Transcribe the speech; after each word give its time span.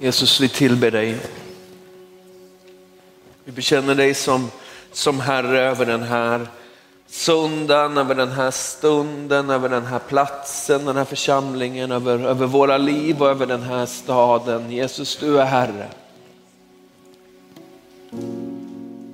Jesus, 0.00 0.40
vi 0.40 0.48
tillber 0.48 0.90
dig. 0.90 1.16
Vi 3.44 3.52
bekänner 3.52 3.94
dig 3.94 4.14
som, 4.14 4.50
som 4.92 5.20
Herre 5.20 5.60
över 5.60 5.86
den 5.86 6.02
här 6.02 6.48
söndagen, 7.06 7.98
över 7.98 8.14
den 8.14 8.30
här 8.30 8.50
stunden, 8.50 9.50
över 9.50 9.68
den 9.68 9.86
här 9.86 9.98
platsen, 9.98 10.84
den 10.84 10.96
här 10.96 11.04
församlingen, 11.04 11.92
över, 11.92 12.18
över 12.18 12.46
våra 12.46 12.78
liv 12.78 13.22
och 13.22 13.28
över 13.28 13.46
den 13.46 13.62
här 13.62 13.86
staden. 13.86 14.70
Jesus, 14.70 15.16
du 15.16 15.40
är 15.40 15.44
Herre. 15.44 15.88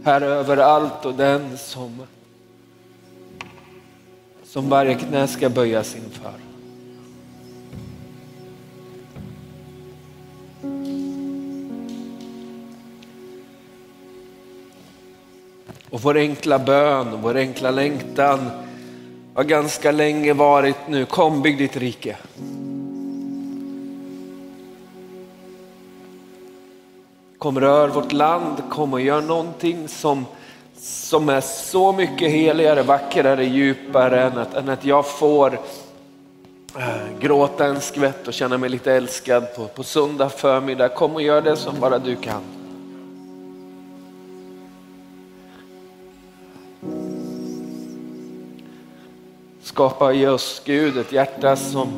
Herre 0.04 0.26
över 0.26 0.56
allt 0.56 1.04
och 1.04 1.14
den 1.14 1.58
som, 1.58 2.02
som 4.44 4.68
varje 4.68 4.94
knä 4.94 5.28
ska 5.28 5.48
böjas 5.48 5.96
inför. 5.96 6.43
Och 15.94 16.03
vår 16.03 16.16
enkla 16.16 16.58
bön, 16.58 17.18
vår 17.22 17.36
enkla 17.36 17.71
längtan 17.71 18.50
har 19.34 19.44
ganska 19.44 19.93
länge 19.93 20.32
varit 20.32 20.76
nu, 20.89 21.04
kom 21.04 21.43
bygg 21.43 21.58
ditt 21.58 21.76
rike. 21.76 22.17
Kom 27.39 27.61
rör 27.61 27.89
vårt 27.89 28.12
land, 28.12 28.62
kom 28.70 28.93
och 28.93 29.00
gör 29.00 29.22
någonting 29.22 29.89
som, 29.89 30.26
som 30.76 31.29
är 31.29 31.40
så 31.40 31.93
mycket 31.93 32.31
heligare, 32.31 32.83
vackrare, 32.83 33.45
djupare 33.45 34.22
än 34.22 34.39
att, 34.39 34.55
än 34.55 34.69
att 34.69 34.84
jag 34.84 35.06
får 35.06 35.58
eh, 36.78 37.19
gråta 37.20 37.67
en 37.67 37.81
skvätt 37.81 38.28
och 38.28 38.34
känna 38.34 38.58
mig 38.58 38.70
lite 38.70 38.92
älskad 38.92 39.55
på, 39.56 39.67
på 39.67 39.83
söndag 39.83 40.28
förmiddag. 40.28 40.89
Kom 40.89 41.14
och 41.14 41.22
gör 41.22 41.42
det 41.42 41.56
som 41.56 41.81
bara 41.81 41.98
du 41.98 42.17
kan. 42.17 42.64
Skapa 49.65 50.12
i 50.12 50.27
oss 50.27 50.62
Gud 50.65 50.98
ett 50.98 51.12
hjärta 51.12 51.57
som, 51.57 51.89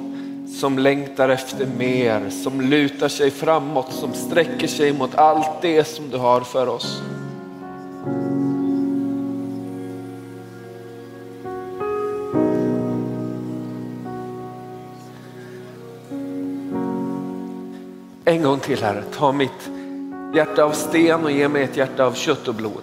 som 0.60 0.78
längtar 0.78 1.28
efter 1.28 1.66
mer, 1.78 2.30
som 2.30 2.60
lutar 2.60 3.08
sig 3.08 3.30
framåt, 3.30 3.92
som 3.92 4.12
sträcker 4.12 4.66
sig 4.66 4.92
mot 4.92 5.14
allt 5.14 5.62
det 5.62 5.84
som 5.84 6.10
du 6.10 6.16
har 6.16 6.40
för 6.40 6.68
oss. 6.68 7.02
En 18.24 18.42
gång 18.42 18.60
till 18.60 18.82
Herre, 18.82 19.02
ta 19.12 19.32
mitt 19.32 19.70
hjärta 20.34 20.64
av 20.64 20.70
sten 20.70 21.24
och 21.24 21.30
ge 21.30 21.48
mig 21.48 21.62
ett 21.62 21.76
hjärta 21.76 22.04
av 22.04 22.12
kött 22.12 22.48
och 22.48 22.54
blod. 22.54 22.82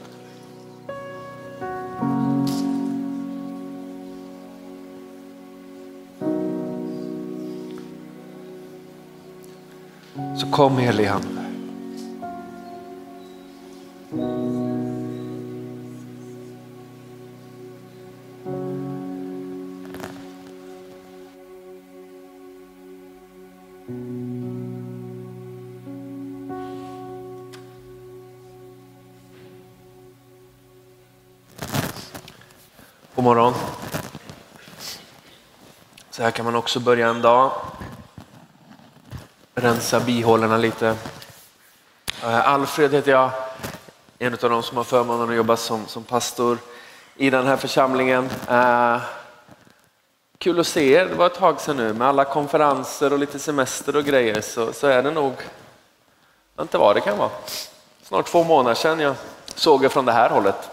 Så 10.14 10.52
kom 10.52 10.78
helige 10.78 11.14
Ande. 11.14 11.44
God 33.16 33.24
morgon. 33.24 33.54
Så 36.12 36.24
här 36.24 36.32
kan 36.32 36.46
man 36.46 36.56
också 36.56 36.80
börja 36.80 37.08
en 37.10 37.22
dag. 37.22 37.52
Rensa 39.56 40.00
bihålorna 40.00 40.58
lite. 40.58 40.96
Eh, 42.24 42.50
Alfred 42.50 42.94
heter 42.94 43.12
jag, 43.12 43.32
en 44.20 44.34
av 44.34 44.50
de 44.50 44.64
som 44.64 44.78
har 44.78 44.84
förmånen 44.84 45.30
att 45.30 45.36
jobba 45.36 45.58
som, 45.58 45.88
som 45.88 46.04
pastor 46.04 46.58
i 47.16 47.30
den 47.30 47.48
här 47.48 47.58
församlingen. 47.58 48.30
Eh, 48.50 49.02
kul 50.38 50.60
att 50.60 50.68
se 50.68 50.94
er, 50.94 51.06
det 51.06 51.16
var 51.16 51.26
ett 51.26 51.34
tag 51.34 51.62
sedan 51.62 51.78
nu 51.78 51.94
med 51.94 52.08
alla 52.08 52.26
konferenser 52.26 53.14
och 53.14 53.20
lite 53.20 53.40
semester 53.40 53.96
och 53.96 54.04
grejer 54.04 54.42
så, 54.42 54.74
så 54.74 54.88
är 54.88 55.04
det 55.04 55.12
nog, 55.12 55.34
inte 56.62 56.78
vad 56.78 56.96
det 56.96 57.02
kan 57.02 57.18
vara, 57.18 57.32
snart 58.04 58.26
två 58.26 58.44
månader 58.44 58.76
sedan 58.76 59.00
jag 59.00 59.16
såg 59.56 59.86
er 59.86 59.90
från 59.90 60.06
det 60.06 60.12
här 60.12 60.30
hållet. 60.30 60.70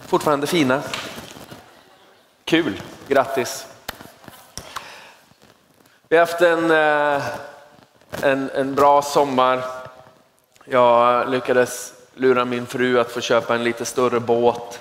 Fortfarande 0.00 0.46
fina. 0.46 0.82
Kul, 2.44 2.82
grattis. 3.08 3.69
Vi 6.12 6.16
har 6.16 6.26
haft 6.26 6.40
en, 6.40 6.70
eh, 6.70 7.22
en, 8.22 8.50
en 8.50 8.74
bra 8.74 9.02
sommar. 9.02 9.64
Jag 10.64 11.30
lyckades 11.30 11.92
lura 12.14 12.44
min 12.44 12.66
fru 12.66 13.00
att 13.00 13.12
få 13.12 13.20
köpa 13.20 13.54
en 13.54 13.64
lite 13.64 13.84
större 13.84 14.20
båt. 14.20 14.80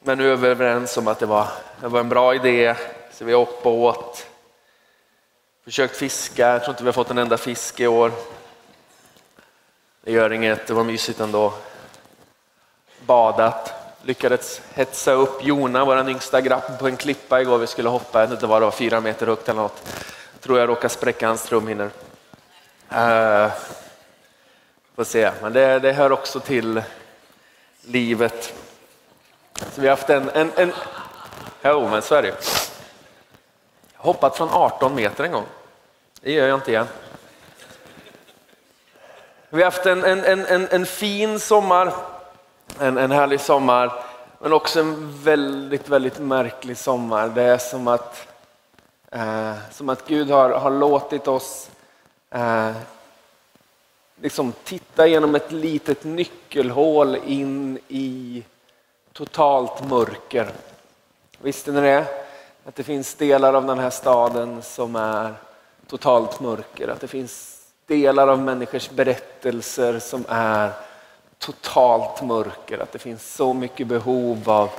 Men 0.00 0.18
nu 0.18 0.32
är 0.32 0.36
vi 0.36 0.48
överens 0.48 0.96
om 0.96 1.08
att 1.08 1.18
det 1.18 1.26
var, 1.26 1.48
det 1.80 1.88
var 1.88 2.00
en 2.00 2.08
bra 2.08 2.34
idé, 2.34 2.74
så 3.12 3.24
vi 3.24 3.32
har 3.32 3.40
åkt 3.40 3.62
båt. 3.62 4.26
Försökt 5.64 5.96
fiska, 5.96 6.48
jag 6.48 6.62
tror 6.62 6.72
inte 6.72 6.82
vi 6.82 6.88
har 6.88 6.92
fått 6.92 7.10
en 7.10 7.18
enda 7.18 7.36
fisk 7.36 7.80
i 7.80 7.86
år. 7.86 8.12
Det 10.00 10.12
gör 10.12 10.32
inget, 10.32 10.66
det 10.66 10.74
var 10.74 10.84
mysigt 10.84 11.20
ändå 11.20 11.52
badat, 13.06 13.77
lyckades 14.08 14.62
hetsa 14.74 15.12
upp 15.12 15.44
Jona, 15.44 15.84
vår 15.84 16.08
yngsta 16.08 16.40
grabb, 16.40 16.78
på 16.78 16.88
en 16.88 16.96
klippa 16.96 17.40
igår. 17.40 17.58
Vi 17.58 17.66
skulle 17.66 17.88
hoppa, 17.88 18.20
jag 18.20 18.26
vet 18.26 18.36
inte 18.36 18.46
vad 18.46 18.62
det 18.62 18.64
var, 18.66 18.72
fyra 18.72 19.00
meter 19.00 19.26
högt 19.26 19.48
eller 19.48 19.62
något. 19.62 19.82
Tror 20.40 20.58
jag 20.58 20.68
råkade 20.68 20.88
spräcka 20.88 21.26
hans 21.26 21.42
trumhinnor. 21.42 21.90
Uh, 22.92 23.50
får 24.96 25.04
se, 25.04 25.30
men 25.42 25.52
det, 25.52 25.78
det 25.78 25.92
hör 25.92 26.12
också 26.12 26.40
till 26.40 26.82
livet. 27.82 28.54
Så 29.74 29.80
vi 29.80 29.88
har 29.88 29.96
haft 29.96 30.10
en, 30.10 30.30
en, 30.30 30.50
en 30.56 30.72
jo 31.64 31.88
men 31.88 32.02
så 32.02 32.14
är 32.14 32.22
det 32.22 32.34
Hoppat 33.96 34.36
från 34.36 34.48
18 34.50 34.94
meter 34.94 35.24
en 35.24 35.32
gång. 35.32 35.46
Det 36.20 36.32
gör 36.32 36.48
jag 36.48 36.58
inte 36.58 36.70
igen. 36.70 36.86
Vi 39.50 39.62
har 39.62 39.70
haft 39.70 39.86
en, 39.86 40.04
en, 40.04 40.24
en, 40.24 40.68
en 40.70 40.86
fin 40.86 41.40
sommar 41.40 42.17
en, 42.80 42.98
en 42.98 43.10
härlig 43.10 43.40
sommar, 43.40 43.92
men 44.38 44.52
också 44.52 44.80
en 44.80 45.22
väldigt, 45.22 45.88
väldigt 45.88 46.18
märklig 46.18 46.76
sommar. 46.76 47.28
Det 47.28 47.42
är 47.42 47.58
som 47.58 47.88
att, 47.88 48.28
eh, 49.10 49.52
som 49.72 49.88
att 49.88 50.06
Gud 50.08 50.30
har, 50.30 50.50
har 50.50 50.70
låtit 50.70 51.28
oss 51.28 51.70
eh, 52.30 52.72
liksom 54.20 54.52
titta 54.64 55.06
genom 55.06 55.34
ett 55.34 55.52
litet 55.52 56.04
nyckelhål 56.04 57.16
in 57.26 57.78
i 57.88 58.42
totalt 59.12 59.88
mörker. 59.88 60.50
Visste 61.42 61.72
ni 61.72 61.80
det? 61.80 62.04
Att 62.64 62.74
det 62.74 62.82
finns 62.82 63.14
delar 63.14 63.54
av 63.54 63.66
den 63.66 63.78
här 63.78 63.90
staden 63.90 64.62
som 64.62 64.96
är 64.96 65.34
totalt 65.86 66.40
mörker. 66.40 66.88
Att 66.88 67.00
det 67.00 67.08
finns 67.08 67.64
delar 67.86 68.28
av 68.28 68.38
människors 68.38 68.90
berättelser 68.90 69.98
som 69.98 70.24
är 70.28 70.70
totalt 71.38 72.22
mörker, 72.22 72.78
att 72.78 72.92
det 72.92 72.98
finns 72.98 73.34
så 73.34 73.52
mycket 73.52 73.86
behov 73.86 74.50
av, 74.50 74.70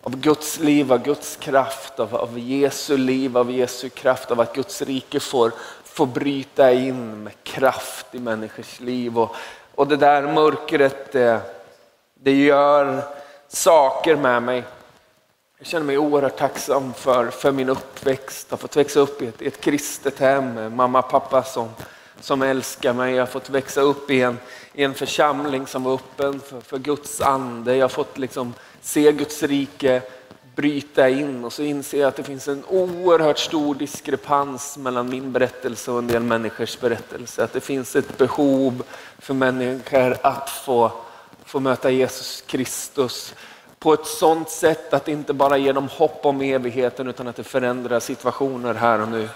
av 0.00 0.16
Guds 0.16 0.58
liv, 0.60 0.92
av 0.92 1.02
Guds 1.02 1.36
kraft, 1.36 2.00
av, 2.00 2.16
av 2.16 2.38
Jesu 2.38 2.96
liv, 2.96 3.38
av 3.38 3.50
Jesu 3.50 3.88
kraft, 3.88 4.30
av 4.30 4.40
att 4.40 4.54
Guds 4.54 4.82
rike 4.82 5.20
får, 5.20 5.52
får 5.84 6.06
bryta 6.06 6.72
in 6.72 7.22
med 7.22 7.32
kraft 7.42 8.06
i 8.12 8.18
människors 8.18 8.80
liv. 8.80 9.18
Och, 9.18 9.34
och 9.74 9.88
det 9.88 9.96
där 9.96 10.22
mörkret, 10.22 11.12
det, 11.12 11.40
det 12.14 12.34
gör 12.44 13.02
saker 13.48 14.16
med 14.16 14.42
mig. 14.42 14.64
Jag 15.58 15.66
känner 15.66 15.86
mig 15.86 15.98
oerhört 15.98 16.36
tacksam 16.36 16.94
för, 16.94 17.30
för 17.30 17.52
min 17.52 17.68
uppväxt, 17.68 18.46
att 18.46 18.50
ha 18.50 18.56
fått 18.56 18.76
växa 18.76 19.00
upp 19.00 19.22
i 19.22 19.26
ett, 19.26 19.42
i 19.42 19.46
ett 19.46 19.60
kristet 19.60 20.18
hem, 20.18 20.76
mamma 20.76 20.98
och 20.98 21.10
pappa 21.10 21.42
som, 21.42 21.68
som 22.20 22.42
älskar 22.42 22.92
mig. 22.92 23.14
Jag 23.14 23.22
har 23.22 23.26
fått 23.26 23.50
växa 23.50 23.80
upp 23.80 24.10
i 24.10 24.22
en, 24.22 24.38
i 24.72 24.84
en 24.84 24.94
församling 24.94 25.66
som 25.66 25.82
var 25.82 25.94
öppen 25.94 26.40
för, 26.40 26.60
för 26.60 26.78
Guds 26.78 27.20
ande. 27.20 27.76
Jag 27.76 27.84
har 27.84 27.88
fått 27.88 28.18
liksom 28.18 28.54
se 28.80 29.12
Guds 29.12 29.42
rike 29.42 30.02
bryta 30.54 31.08
in 31.08 31.44
och 31.44 31.52
så 31.52 31.62
inser 31.62 32.00
jag 32.00 32.08
att 32.08 32.16
det 32.16 32.22
finns 32.22 32.48
en 32.48 32.64
oerhört 32.68 33.38
stor 33.38 33.74
diskrepans 33.74 34.76
mellan 34.76 35.08
min 35.08 35.32
berättelse 35.32 35.90
och 35.90 35.98
en 35.98 36.06
del 36.06 36.22
människors 36.22 36.80
berättelse. 36.80 37.44
Att 37.44 37.52
det 37.52 37.60
finns 37.60 37.96
ett 37.96 38.18
behov 38.18 38.82
för 39.18 39.34
människor 39.34 40.16
att 40.22 40.50
få, 40.50 40.92
få 41.44 41.60
möta 41.60 41.90
Jesus 41.90 42.44
Kristus 42.46 43.34
på 43.78 43.92
ett 43.92 44.06
sådant 44.06 44.50
sätt 44.50 44.94
att 44.94 45.04
det 45.04 45.12
inte 45.12 45.32
bara 45.32 45.56
ger 45.56 45.72
dem 45.72 45.88
hopp 45.88 46.26
om 46.26 46.40
evigheten 46.40 47.08
utan 47.08 47.28
att 47.28 47.36
det 47.36 47.44
förändrar 47.44 48.00
situationer 48.00 48.74
här 48.74 49.00
och 49.00 49.08
nu. 49.08 49.28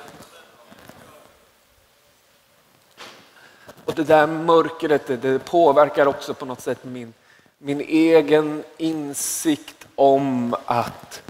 Det 3.98 4.04
där 4.04 4.26
mörkret 4.26 5.06
det, 5.06 5.16
det 5.16 5.38
påverkar 5.38 6.06
också 6.06 6.34
på 6.34 6.44
något 6.44 6.60
sätt 6.60 6.84
min, 6.84 7.12
min 7.58 7.80
egen 7.80 8.64
insikt 8.76 9.86
om 9.94 10.56
att 10.64 11.22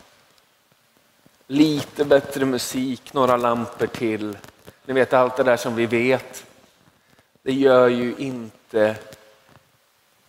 lite 1.46 2.04
bättre 2.04 2.44
musik, 2.44 3.12
några 3.12 3.36
lampor 3.36 3.86
till, 3.86 4.38
ni 4.84 4.94
vet 4.94 5.12
allt 5.12 5.36
det 5.36 5.42
där 5.42 5.56
som 5.56 5.74
vi 5.74 5.86
vet. 5.86 6.44
Det 7.42 7.52
gör 7.52 7.88
ju 7.88 8.14
inte 8.18 8.96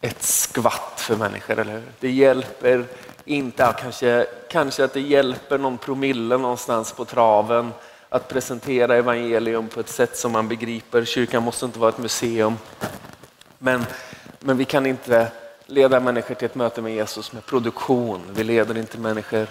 ett 0.01 0.23
skvatt 0.23 0.93
för 0.95 1.15
människor, 1.15 1.59
eller 1.59 1.73
hur? 1.73 1.91
Det 1.99 2.11
hjälper 2.11 2.85
inte, 3.25 3.75
kanske, 3.79 4.25
kanske 4.49 4.83
att 4.83 4.93
det 4.93 5.01
hjälper 5.01 5.57
någon 5.57 5.77
promille 5.77 6.37
någonstans 6.37 6.91
på 6.93 7.05
traven 7.05 7.71
att 8.09 8.27
presentera 8.27 8.95
evangelium 8.95 9.67
på 9.67 9.79
ett 9.79 9.89
sätt 9.89 10.17
som 10.17 10.31
man 10.31 10.47
begriper. 10.47 11.05
Kyrkan 11.05 11.43
måste 11.43 11.65
inte 11.65 11.79
vara 11.79 11.89
ett 11.89 11.97
museum. 11.97 12.57
Men, 13.57 13.85
men 14.39 14.57
vi 14.57 14.65
kan 14.65 14.85
inte 14.85 15.31
leda 15.65 15.99
människor 15.99 16.35
till 16.35 16.45
ett 16.45 16.55
möte 16.55 16.81
med 16.81 16.93
Jesus 16.93 17.33
med 17.33 17.45
produktion. 17.45 18.21
Vi 18.29 18.43
leder 18.43 18.77
inte 18.77 18.97
människor 18.97 19.47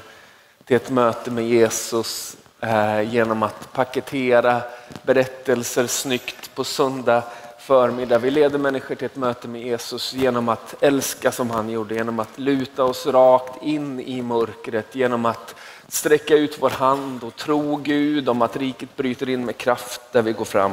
till 0.65 0.77
ett 0.77 0.91
möte 0.91 1.31
med 1.31 1.49
Jesus 1.49 2.37
eh, 2.61 3.01
genom 3.01 3.43
att 3.43 3.73
paketera 3.73 4.63
berättelser 5.03 5.87
snyggt 5.87 6.55
på 6.55 6.65
söndag 6.65 7.23
förmiddag. 7.69 8.19
Vi 8.19 8.31
leder 8.31 8.59
människor 8.59 8.95
till 8.95 9.07
ett 9.07 9.17
möte 9.17 9.49
med 9.49 9.63
Jesus 9.63 10.13
genom 10.13 10.49
att 10.49 10.75
älska 10.83 11.33
som 11.33 11.51
han 11.51 11.69
gjorde, 11.69 11.95
genom 11.95 12.21
att 12.21 12.39
luta 12.39 12.85
oss 12.85 13.07
rakt 13.07 13.63
in 13.63 14.01
i 14.01 14.23
mörkret, 14.23 14.95
genom 14.95 15.27
att 15.27 15.55
sträcka 15.89 16.35
ut 16.35 16.63
vår 16.63 16.71
hand 16.71 17.25
och 17.25 17.37
tro 17.37 17.77
Gud 17.77 18.29
om 18.29 18.43
att 18.43 18.57
riket 18.57 18.97
bryter 18.97 19.29
in 19.29 19.45
med 19.45 19.57
kraft 19.57 20.01
där 20.13 20.23
vi 20.23 20.33
går 20.33 20.45
fram. 20.45 20.73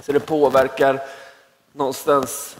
Så 0.00 0.12
det 0.12 0.20
påverkar 0.20 1.00
någonstans 1.72 2.56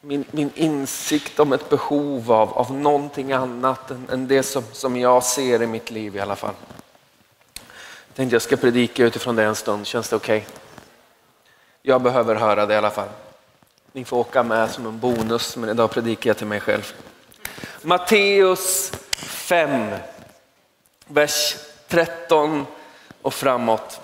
min, 0.00 0.24
min 0.30 0.50
insikt 0.54 1.40
om 1.40 1.52
ett 1.52 1.70
behov 1.70 2.32
av, 2.32 2.52
av 2.52 2.72
någonting 2.72 3.32
annat 3.32 3.90
än, 3.90 4.08
än 4.12 4.28
det 4.28 4.42
som, 4.42 4.62
som 4.72 4.96
jag 4.96 5.24
ser 5.24 5.62
i 5.62 5.66
mitt 5.66 5.90
liv 5.90 6.16
i 6.16 6.20
alla 6.20 6.36
fall. 6.36 6.54
Jag 8.06 8.14
tänkte 8.14 8.34
jag 8.34 8.42
ska 8.42 8.56
predika 8.56 9.04
utifrån 9.04 9.36
det 9.36 9.44
en 9.44 9.54
stund, 9.54 9.86
känns 9.86 10.08
det 10.08 10.16
okej? 10.16 10.38
Okay? 10.38 10.50
Jag 11.82 12.02
behöver 12.02 12.34
höra 12.34 12.66
det 12.66 12.74
i 12.74 12.76
alla 12.76 12.90
fall. 12.90 13.08
Ni 13.92 14.04
får 14.04 14.16
åka 14.16 14.42
med 14.42 14.70
som 14.70 14.86
en 14.86 14.98
bonus, 14.98 15.56
men 15.56 15.70
idag 15.70 15.90
predikar 15.90 16.30
jag 16.30 16.36
till 16.36 16.46
mig 16.46 16.60
själv. 16.60 16.92
Matteus 17.82 18.92
5, 19.12 19.90
vers 21.08 21.56
13 21.88 22.66
och 23.22 23.34
framåt. 23.34 24.00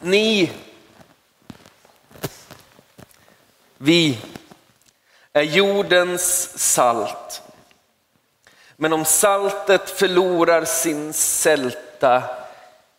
Ni, 0.00 0.52
vi 3.78 4.18
är 5.32 5.42
jordens 5.42 6.58
salt. 6.58 7.42
Men 8.76 8.92
om 8.92 9.04
saltet 9.04 9.90
förlorar 9.90 10.64
sin 10.64 11.12
sälta, 11.12 12.22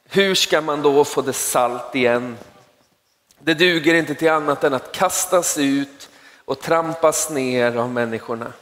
hur 0.05 0.35
ska 0.35 0.61
man 0.61 0.81
då 0.81 1.05
få 1.05 1.21
det 1.21 1.33
salt 1.33 1.95
igen? 1.95 2.37
Det 3.39 3.53
duger 3.53 3.93
inte 3.93 4.15
till 4.15 4.31
annat 4.31 4.63
än 4.63 4.73
att 4.73 4.91
kastas 4.91 5.57
ut 5.57 6.09
och 6.45 6.59
trampas 6.59 7.29
ner 7.29 7.75
av 7.75 7.89
människorna. 7.89 8.53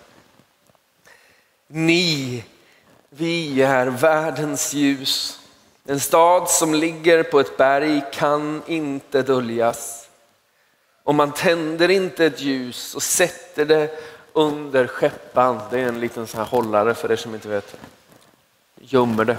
Ni, 1.67 2.43
vi 3.09 3.61
är 3.61 3.87
världens 3.87 4.73
ljus. 4.73 5.39
En 5.85 5.99
stad 5.99 6.49
som 6.49 6.73
ligger 6.73 7.23
på 7.23 7.39
ett 7.39 7.57
berg 7.57 8.01
kan 8.11 8.61
inte 8.67 9.21
döljas. 9.21 10.09
Och 11.03 11.15
man 11.15 11.31
tänder 11.31 11.89
inte 11.89 12.25
ett 12.25 12.41
ljus 12.41 12.95
och 12.95 13.03
sätter 13.03 13.65
det 13.65 13.99
under 14.33 14.87
skeppan. 14.87 15.59
Det 15.71 15.79
är 15.79 15.87
en 15.87 15.99
liten 15.99 16.27
sån 16.27 16.37
här 16.37 16.47
hållare 16.47 16.93
för 16.93 17.11
er 17.11 17.15
som 17.15 17.35
inte 17.35 17.47
vet. 17.47 17.75
Gömmer 18.75 19.25
det. 19.25 19.37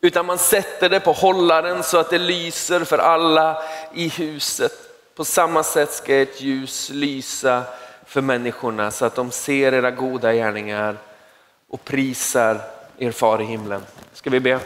Utan 0.00 0.26
man 0.26 0.38
sätter 0.38 0.88
det 0.88 1.00
på 1.00 1.12
hållaren 1.12 1.82
så 1.82 1.98
att 1.98 2.10
det 2.10 2.18
lyser 2.18 2.84
för 2.84 2.98
alla 2.98 3.62
i 3.94 4.08
huset. 4.08 4.72
På 5.14 5.24
samma 5.24 5.62
sätt 5.62 5.92
ska 5.92 6.14
ert 6.14 6.40
ljus 6.40 6.90
lysa 6.90 7.62
för 8.06 8.20
människorna 8.20 8.90
så 8.90 9.04
att 9.04 9.14
de 9.14 9.30
ser 9.30 9.74
era 9.74 9.90
goda 9.90 10.32
gärningar 10.32 10.96
och 11.72 11.84
prisar 11.84 12.60
er 12.98 13.10
far 13.10 13.40
i 13.40 13.44
himlen. 13.44 13.82
Ska 14.12 14.30
vi 14.30 14.40
be? 14.40 14.58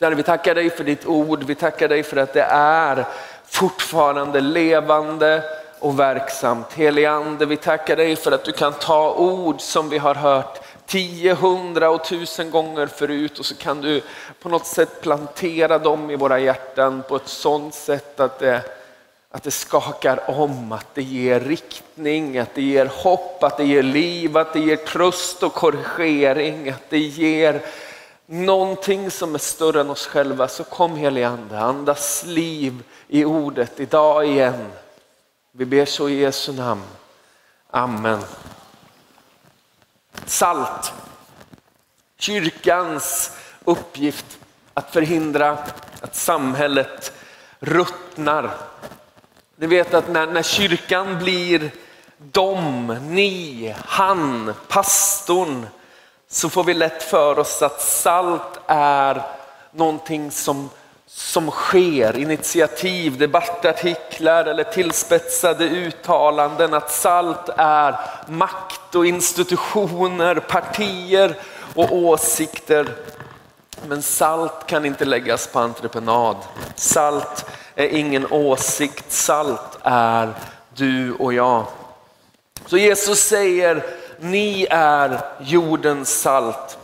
Herre, 0.00 0.14
vi 0.14 0.22
tackar 0.22 0.54
dig 0.54 0.70
för 0.70 0.84
ditt 0.84 1.06
ord. 1.06 1.42
Vi 1.42 1.54
tackar 1.54 1.88
dig 1.88 2.02
för 2.02 2.16
att 2.16 2.32
det 2.32 2.42
är 2.50 3.06
fortfarande 3.46 4.40
levande 4.40 5.42
och 5.78 5.98
verksamt. 5.98 6.72
Helige 6.72 7.10
Ande, 7.10 7.46
vi 7.46 7.56
tackar 7.56 7.96
dig 7.96 8.16
för 8.16 8.32
att 8.32 8.44
du 8.44 8.52
kan 8.52 8.72
ta 8.72 9.14
ord 9.14 9.60
som 9.60 9.88
vi 9.88 9.98
har 9.98 10.14
hört 10.14 10.60
tio, 10.86 11.34
hundra 11.34 11.90
och 11.90 12.04
tusen 12.04 12.50
gånger 12.50 12.86
förut 12.86 13.38
och 13.38 13.46
så 13.46 13.54
kan 13.54 13.80
du 13.80 14.02
på 14.42 14.48
något 14.48 14.66
sätt 14.66 15.00
plantera 15.00 15.78
dem 15.78 16.10
i 16.10 16.16
våra 16.16 16.38
hjärtan 16.38 17.02
på 17.08 17.16
ett 17.16 17.28
sådant 17.28 17.74
sätt 17.74 18.20
att 18.20 18.38
det, 18.38 18.62
att 19.30 19.42
det 19.42 19.50
skakar 19.50 20.30
om, 20.30 20.72
att 20.72 20.94
det 20.94 21.02
ger 21.02 21.40
riktning, 21.40 22.38
att 22.38 22.54
det 22.54 22.62
ger 22.62 22.86
hopp, 22.86 23.42
att 23.42 23.56
det 23.56 23.64
ger 23.64 23.82
liv, 23.82 24.36
att 24.36 24.52
det 24.52 24.60
ger 24.60 24.76
tröst 24.76 25.42
och 25.42 25.54
korrigering, 25.54 26.70
att 26.70 26.90
det 26.90 26.98
ger 26.98 27.62
någonting 28.26 29.10
som 29.10 29.34
är 29.34 29.38
större 29.38 29.80
än 29.80 29.90
oss 29.90 30.06
själva. 30.06 30.48
Så 30.48 30.64
kom 30.64 30.96
helige 30.96 31.28
Ande, 31.28 31.58
andas 31.58 32.24
liv 32.26 32.82
i 33.08 33.24
ordet 33.24 33.80
idag 33.80 34.26
igen. 34.26 34.66
Vi 35.52 35.64
ber 35.64 35.84
så 35.84 36.08
i 36.08 36.20
Jesu 36.20 36.52
namn. 36.52 36.82
Amen. 37.70 38.20
Salt. 40.26 40.92
Kyrkans 42.18 43.36
uppgift 43.64 44.38
att 44.74 44.92
förhindra 44.92 45.58
att 46.00 46.16
samhället 46.16 47.12
ruttnar. 47.58 48.50
Ni 49.60 49.66
vet 49.66 49.94
att 49.94 50.08
när, 50.08 50.26
när 50.26 50.42
kyrkan 50.42 51.18
blir 51.18 51.70
dom, 52.18 52.96
ni, 53.08 53.74
han, 53.84 54.54
pastorn 54.68 55.66
så 56.28 56.48
får 56.48 56.64
vi 56.64 56.74
lätt 56.74 57.02
för 57.02 57.38
oss 57.38 57.62
att 57.62 57.80
salt 57.80 58.60
är 58.66 59.22
någonting 59.72 60.30
som 60.30 60.70
som 61.06 61.50
sker, 61.50 62.18
initiativ, 62.18 63.18
debattartiklar 63.18 64.44
eller 64.44 64.64
tillspetsade 64.64 65.64
uttalanden, 65.64 66.74
att 66.74 66.92
salt 66.92 67.48
är 67.56 67.96
makt 68.28 68.94
och 68.94 69.06
institutioner, 69.06 70.34
partier 70.34 71.34
och 71.74 71.92
åsikter. 71.92 72.88
Men 73.86 74.02
salt 74.02 74.66
kan 74.66 74.84
inte 74.84 75.04
läggas 75.04 75.46
på 75.46 75.58
entreprenad. 75.58 76.36
Salt 76.74 77.46
är 77.74 77.88
ingen 77.88 78.32
åsikt, 78.32 79.12
salt 79.12 79.78
är 79.82 80.34
du 80.74 81.12
och 81.12 81.32
jag. 81.34 81.66
Så 82.66 82.78
Jesus 82.78 83.18
säger, 83.18 83.84
ni 84.20 84.66
är 84.70 85.20
jordens 85.40 86.20
salt. 86.20 86.78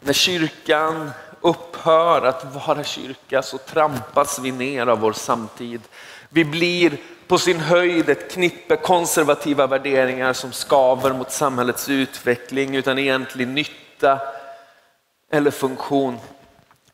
När 0.00 0.12
kyrkan 0.12 1.10
upphör 1.40 2.26
att 2.26 2.44
vara 2.66 2.84
kyrka 2.84 3.42
så 3.42 3.58
trampas 3.58 4.38
vi 4.38 4.50
ner 4.50 4.86
av 4.86 5.00
vår 5.00 5.12
samtid. 5.12 5.80
Vi 6.28 6.44
blir 6.44 6.96
på 7.26 7.38
sin 7.38 7.60
höjd 7.60 8.08
ett 8.08 8.32
knippe 8.32 8.76
konservativa 8.76 9.66
värderingar 9.66 10.32
som 10.32 10.52
skaver 10.52 11.12
mot 11.12 11.32
samhällets 11.32 11.88
utveckling 11.88 12.76
utan 12.76 12.98
egentlig 12.98 13.48
nytta 13.48 13.81
eller 15.30 15.50
funktion. 15.50 16.18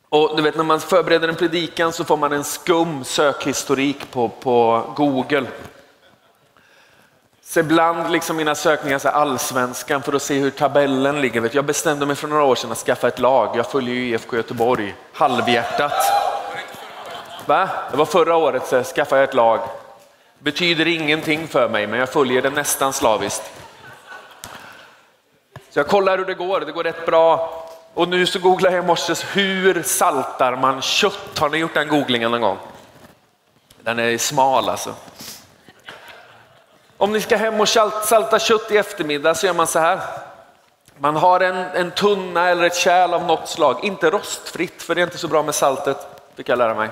Och 0.08 0.36
du 0.36 0.42
vet 0.42 0.56
när 0.56 0.64
man 0.64 0.80
förbereder 0.80 1.28
en 1.28 1.34
predikan 1.34 1.92
så 1.92 2.04
får 2.04 2.16
man 2.16 2.32
en 2.32 2.44
skum 2.44 3.04
sökhistorik 3.04 4.10
på, 4.10 4.28
på 4.28 4.84
Google. 4.96 5.46
Så 7.42 7.60
ibland 7.60 8.12
liksom 8.12 8.36
mina 8.36 8.54
sökningar 8.54 8.98
så 8.98 9.08
allsvenskan 9.08 10.02
för 10.02 10.12
att 10.12 10.22
se 10.22 10.38
hur 10.38 10.50
tabellen 10.50 11.20
ligger. 11.20 11.50
Jag 11.52 11.64
bestämde 11.64 12.06
mig 12.06 12.16
för 12.16 12.28
några 12.28 12.42
år 12.42 12.54
sedan 12.54 12.72
att 12.72 12.78
skaffa 12.78 13.08
ett 13.08 13.18
lag. 13.18 13.56
Jag 13.56 13.66
följer 13.66 13.94
ju 13.94 14.08
IFK 14.08 14.36
Göteborg 14.36 14.94
halvhjärtat. 15.12 15.92
Va? 17.46 17.68
Det 17.90 17.96
var 17.96 18.04
förra 18.04 18.36
året 18.36 18.66
så 18.66 18.82
skaffade 18.82 19.20
jag 19.20 19.28
ett 19.28 19.34
lag. 19.34 19.60
Betyder 20.38 20.86
ingenting 20.86 21.48
för 21.48 21.68
mig 21.68 21.86
men 21.86 22.00
jag 22.00 22.08
följer 22.08 22.42
det 22.42 22.50
nästan 22.50 22.92
slaviskt. 22.92 23.52
Så 25.78 25.80
jag 25.80 25.88
kollar 25.88 26.18
hur 26.18 26.24
det 26.24 26.34
går, 26.34 26.60
det 26.60 26.72
går 26.72 26.84
rätt 26.84 27.06
bra. 27.06 27.52
Och 27.94 28.08
nu 28.08 28.26
så 28.26 28.38
googlar 28.38 28.70
jag 28.70 28.84
i 28.84 28.86
morse, 28.86 29.14
hur 29.32 29.82
saltar 29.82 30.56
man 30.56 30.82
kött? 30.82 31.38
Har 31.38 31.48
ni 31.48 31.58
gjort 31.58 31.74
den 31.74 31.88
googlingen 31.88 32.30
någon 32.30 32.40
gång? 32.40 32.58
Den 33.80 33.98
är 33.98 34.18
smal 34.18 34.68
alltså. 34.68 34.94
Om 36.96 37.12
ni 37.12 37.20
ska 37.20 37.36
hem 37.36 37.60
och 37.60 37.68
salta 37.68 38.38
kött 38.38 38.70
i 38.70 38.76
eftermiddag 38.76 39.34
så 39.34 39.46
gör 39.46 39.54
man 39.54 39.66
så 39.66 39.78
här. 39.78 40.00
Man 40.96 41.16
har 41.16 41.40
en, 41.40 41.56
en 41.56 41.90
tunna 41.90 42.48
eller 42.48 42.64
ett 42.64 42.76
kärl 42.76 43.14
av 43.14 43.24
något 43.24 43.48
slag, 43.48 43.84
inte 43.84 44.10
rostfritt 44.10 44.82
för 44.82 44.94
det 44.94 45.00
är 45.00 45.04
inte 45.04 45.18
så 45.18 45.28
bra 45.28 45.42
med 45.42 45.54
saltet, 45.54 46.06
fick 46.36 46.48
jag 46.48 46.58
lära 46.58 46.74
mig. 46.74 46.88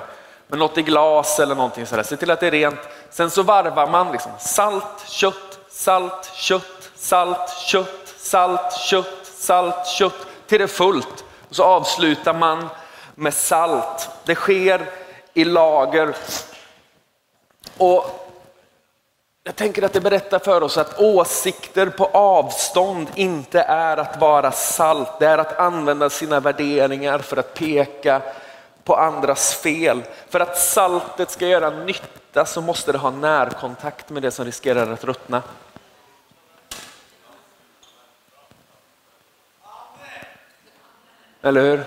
Men 0.47 0.59
något 0.59 0.79
i 0.79 0.83
glas 0.83 1.41
eller 1.41 1.55
någonting 1.55 1.87
sådär. 1.87 2.03
Se 2.03 2.17
till 2.17 2.31
att 2.31 2.41
det 2.41 2.47
är 2.47 2.51
rent. 2.51 2.81
Sen 3.11 3.31
så 3.31 3.43
varvar 3.43 3.87
man 3.87 4.13
liksom 4.13 4.33
salt, 4.39 5.09
kött, 5.09 5.59
salt, 5.71 6.31
kött, 6.35 6.91
salt, 6.97 7.51
kött, 7.51 8.06
salt, 8.27 8.73
kött, 8.73 9.27
salt, 9.35 9.87
kött 9.87 10.27
till 10.47 10.59
det 10.59 10.65
är 10.65 10.69
fullt. 10.69 11.25
Och 11.49 11.57
så 11.57 11.65
avslutar 11.65 12.35
man 12.35 12.69
med 13.15 13.35
salt. 13.35 14.11
Det 14.25 14.35
sker 14.35 14.91
i 15.35 15.45
lager. 15.45 16.17
Och 17.77 18.27
jag 19.45 19.57
tänker 19.57 19.83
att 19.83 19.93
det 19.93 20.01
berättar 20.01 20.39
för 20.39 20.63
oss 20.63 20.79
att 20.79 21.01
åsikter 21.01 21.87
på 21.87 22.05
avstånd 22.07 23.09
inte 23.15 23.61
är 23.61 23.97
att 23.97 24.21
vara 24.21 24.53
salt. 24.53 25.19
Det 25.19 25.27
är 25.27 25.39
att 25.39 25.59
använda 25.59 26.11
sina 26.11 26.41
värderingar 26.41 27.19
för 27.19 27.37
att 27.37 27.55
peka 27.55 28.23
på 28.85 28.97
andras 28.97 29.55
fel. 29.55 30.03
För 30.29 30.41
att 30.41 30.59
saltet 30.59 31.31
ska 31.31 31.47
göra 31.47 31.71
nytta 31.71 32.45
så 32.47 32.61
måste 32.61 32.93
det 32.93 32.99
ha 32.99 33.11
närkontakt 33.11 34.11
med 34.11 34.23
det 34.23 34.31
som 34.31 34.45
riskerar 34.45 34.93
att 34.93 35.05
ruttna. 35.05 35.43
Eller 41.47 41.61
hur? 41.61 41.85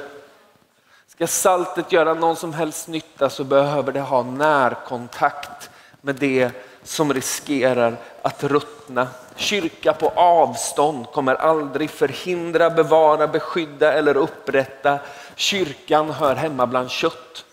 Ska 1.07 1.27
saltet 1.27 1.91
göra 1.91 2.13
någon 2.13 2.35
som 2.35 2.53
helst 2.53 2.87
nytta 2.87 3.29
så 3.29 3.43
behöver 3.43 3.91
det 3.91 4.01
ha 4.01 4.23
närkontakt 4.23 5.69
med 6.01 6.15
det 6.15 6.51
som 6.83 7.13
riskerar 7.13 7.97
att 8.21 8.43
ruttna. 8.43 9.07
Kyrka 9.35 9.93
på 9.93 10.09
avstånd 10.15 11.05
kommer 11.05 11.35
aldrig 11.35 11.89
förhindra, 11.89 12.69
bevara, 12.69 13.27
beskydda 13.27 13.93
eller 13.93 14.17
upprätta. 14.17 14.99
Kyrkan 15.35 16.09
hör 16.09 16.35
hemma 16.35 16.67
bland 16.67 16.89
kött. 16.89 17.45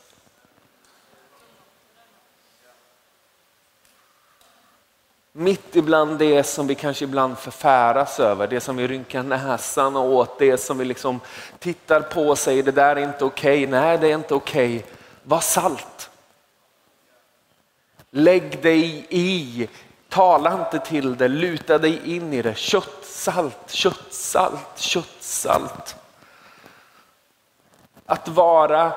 Mitt 5.39 5.77
ibland 5.77 6.19
det 6.19 6.43
som 6.43 6.67
vi 6.67 6.75
kanske 6.75 7.05
ibland 7.05 7.39
förfäras 7.39 8.21
över, 8.21 8.47
det 8.47 8.61
som 8.61 8.77
vi 8.77 8.87
rynkar 8.87 9.23
näsan 9.23 9.97
åt, 9.97 10.39
det 10.39 10.59
som 10.59 10.79
vi 10.79 10.85
liksom 10.85 11.21
tittar 11.59 12.01
på 12.01 12.29
och 12.29 12.39
säger 12.39 12.63
det 12.63 12.73
där 12.73 12.97
är 12.97 13.01
inte 13.01 13.25
okej, 13.25 13.65
okay. 13.65 13.81
nej 13.81 13.99
det 13.99 14.11
är 14.11 14.15
inte 14.15 14.35
okej. 14.35 14.77
Okay. 14.77 14.91
Var 15.23 15.41
salt. 15.41 16.11
Lägg 18.11 18.63
dig 18.63 19.07
i, 19.11 19.69
tala 20.09 20.67
inte 20.67 20.87
till 20.87 21.17
det, 21.17 21.29
luta 21.29 21.79
dig 21.79 22.17
in 22.17 22.33
i 22.33 22.43
det. 22.43 22.57
Köttsalt, 22.57 23.71
köttsalt, 23.71 24.79
köttsalt. 24.79 25.97
Att 28.07 28.29
vara 28.29 28.93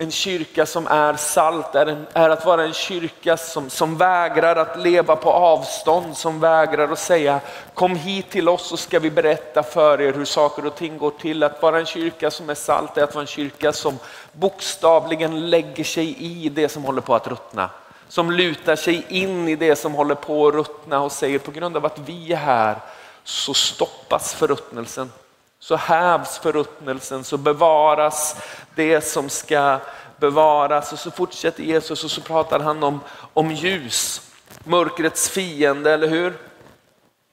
en 0.00 0.10
kyrka 0.10 0.66
som 0.66 0.86
är 0.86 1.14
salt 1.16 1.74
är, 1.74 1.86
en, 1.86 2.06
är 2.12 2.30
att 2.30 2.44
vara 2.44 2.64
en 2.64 2.72
kyrka 2.72 3.36
som, 3.36 3.70
som 3.70 3.96
vägrar 3.96 4.56
att 4.56 4.78
leva 4.78 5.16
på 5.16 5.30
avstånd, 5.30 6.16
som 6.16 6.40
vägrar 6.40 6.92
att 6.92 6.98
säga 6.98 7.40
kom 7.74 7.96
hit 7.96 8.30
till 8.30 8.48
oss 8.48 8.68
så 8.68 8.76
ska 8.76 8.98
vi 8.98 9.10
berätta 9.10 9.62
för 9.62 10.00
er 10.00 10.12
hur 10.12 10.24
saker 10.24 10.66
och 10.66 10.74
ting 10.74 10.98
går 10.98 11.10
till. 11.10 11.42
Att 11.42 11.62
vara 11.62 11.78
en 11.78 11.86
kyrka 11.86 12.30
som 12.30 12.50
är 12.50 12.54
salt 12.54 12.96
är 12.96 13.04
att 13.04 13.14
vara 13.14 13.22
en 13.22 13.26
kyrka 13.26 13.72
som 13.72 13.98
bokstavligen 14.32 15.50
lägger 15.50 15.84
sig 15.84 16.16
i 16.18 16.48
det 16.48 16.68
som 16.68 16.84
håller 16.84 17.00
på 17.00 17.14
att 17.14 17.26
ruttna. 17.26 17.70
Som 18.08 18.30
lutar 18.30 18.76
sig 18.76 19.06
in 19.08 19.48
i 19.48 19.56
det 19.56 19.76
som 19.76 19.94
håller 19.94 20.14
på 20.14 20.48
att 20.48 20.54
ruttna 20.54 21.02
och 21.02 21.12
säger 21.12 21.38
på 21.38 21.50
grund 21.50 21.76
av 21.76 21.86
att 21.86 21.98
vi 21.98 22.32
är 22.32 22.36
här 22.36 22.76
så 23.24 23.54
stoppas 23.54 24.34
förruttnelsen 24.34 25.10
så 25.58 25.76
hävs 25.76 26.38
förruttnelsen, 26.38 27.24
så 27.24 27.36
bevaras 27.36 28.36
det 28.74 29.00
som 29.00 29.28
ska 29.28 29.78
bevaras. 30.16 30.92
Och 30.92 30.98
så 30.98 31.10
fortsätter 31.10 31.62
Jesus 31.62 32.04
och 32.04 32.10
så 32.10 32.20
pratar 32.20 32.60
han 32.60 32.82
om, 32.82 33.00
om 33.34 33.50
ljus, 33.50 34.30
mörkrets 34.64 35.28
fiende, 35.28 35.92
eller 35.92 36.08
hur? 36.08 36.38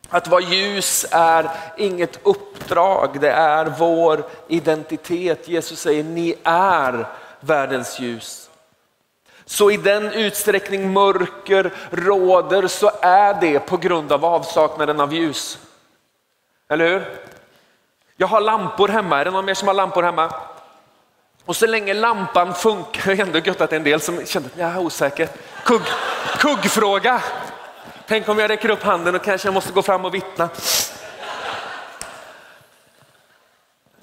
Att 0.10 0.28
vara 0.28 0.42
ljus 0.42 1.06
är 1.12 1.52
inget 1.78 2.20
uppdrag, 2.24 3.18
det 3.22 3.32
är 3.32 3.66
vår 3.80 4.24
identitet. 4.48 5.48
Jesus 5.48 5.80
säger 5.80 6.04
ni 6.04 6.36
är 6.44 7.08
världens 7.40 8.00
ljus. 8.00 8.50
Så 9.46 9.72
i 9.72 9.78
den 9.78 10.12
utsträckning 10.12 10.94
mörker 10.94 11.74
råder 11.92 12.68
så 12.68 12.92
är 13.02 13.42
det 13.42 13.60
på 13.60 13.78
grund 13.78 14.12
av 14.12 14.26
avsaknaden 14.26 15.00
av 15.00 15.14
ljus. 15.14 15.60
Eller 16.70 16.90
hur? 16.90 17.06
Jag 18.18 18.28
har 18.28 18.42
lampor 18.42 18.88
hemma, 18.88 19.20
är 19.20 19.26
det 19.26 19.32
någon 19.32 19.46
mer 19.46 19.54
som 19.54 19.68
har 19.68 19.76
lampor 19.76 20.04
hemma? 20.04 20.34
Och 21.46 21.56
så 21.56 21.68
länge 21.68 21.94
lampan 21.94 22.54
funkar, 22.54 23.06
det 23.06 23.22
är 23.22 23.26
ändå 23.26 23.40
gött 23.40 23.62
att 23.62 23.70
det 23.70 23.76
är 23.76 23.78
en 23.78 23.84
del 23.84 24.02
som 24.02 24.26
känner 24.26 24.48
att 24.48 24.58
jag 24.58 24.70
är 24.70 24.78
osäker. 24.78 25.30
Kugg, 25.64 25.82
kuggfråga. 26.38 27.22
Tänk 28.08 28.30
om 28.30 28.40
jag 28.40 28.50
räcker 28.50 28.70
upp 28.70 28.84
handen 28.84 29.16
och 29.16 29.24
kanske 29.24 29.48
jag 29.48 29.54
måste 29.54 29.74
gå 29.74 29.82
fram 29.82 30.06
och 30.06 30.14
vittna. 30.14 30.50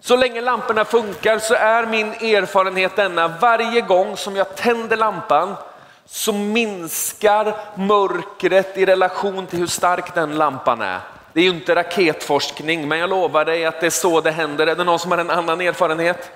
Så 0.00 0.16
länge 0.16 0.40
lamporna 0.40 0.85
funkar 0.85 1.38
så 1.38 1.54
är 1.54 1.87
min 1.87 2.12
erfarenhet 2.12 2.97
denna, 2.97 3.28
varje 3.28 3.81
gång 3.81 4.16
som 4.16 4.37
jag 4.37 4.57
tänder 4.57 4.97
lampan 4.97 5.57
så 6.07 6.33
minskar 6.33 7.54
mörkret 7.75 8.76
i 8.76 8.87
relation 8.87 9.47
till 9.47 9.59
hur 9.59 9.66
stark 9.66 10.14
den 10.14 10.35
lampan 10.35 10.83
är. 10.83 11.00
Det 11.33 11.41
är 11.41 11.45
ju 11.45 11.51
inte 11.51 11.75
raketforskning, 11.75 12.89
men 12.89 12.99
jag 12.99 13.11
lovar 13.11 13.45
dig 13.45 13.65
att 13.65 13.81
det 13.81 13.87
är 13.87 13.91
så 13.91 14.21
det 14.21 14.31
händer. 14.31 14.67
Är 14.67 14.77
det 14.77 14.85
någon 14.85 14.99
som 14.99 15.11
har 15.11 15.19
en 15.19 15.31
annan 15.31 15.61
erfarenhet? 15.61 16.31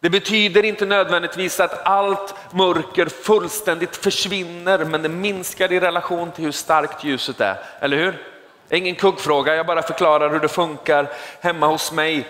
Det 0.00 0.10
betyder 0.10 0.64
inte 0.64 0.86
nödvändigtvis 0.86 1.60
att 1.60 1.86
allt 1.86 2.34
mörker 2.52 3.06
fullständigt 3.06 3.96
försvinner, 3.96 4.84
men 4.84 5.02
det 5.02 5.08
minskar 5.08 5.72
i 5.72 5.80
relation 5.80 6.32
till 6.32 6.44
hur 6.44 6.52
starkt 6.52 7.04
ljuset 7.04 7.40
är. 7.40 7.56
Eller 7.80 7.96
hur? 7.96 8.26
Det 8.68 8.74
är 8.74 8.78
ingen 8.78 8.94
kuggfråga, 8.94 9.56
jag 9.56 9.66
bara 9.66 9.82
förklarar 9.82 10.30
hur 10.30 10.40
det 10.40 10.48
funkar 10.48 11.10
hemma 11.40 11.66
hos 11.66 11.92
mig. 11.92 12.28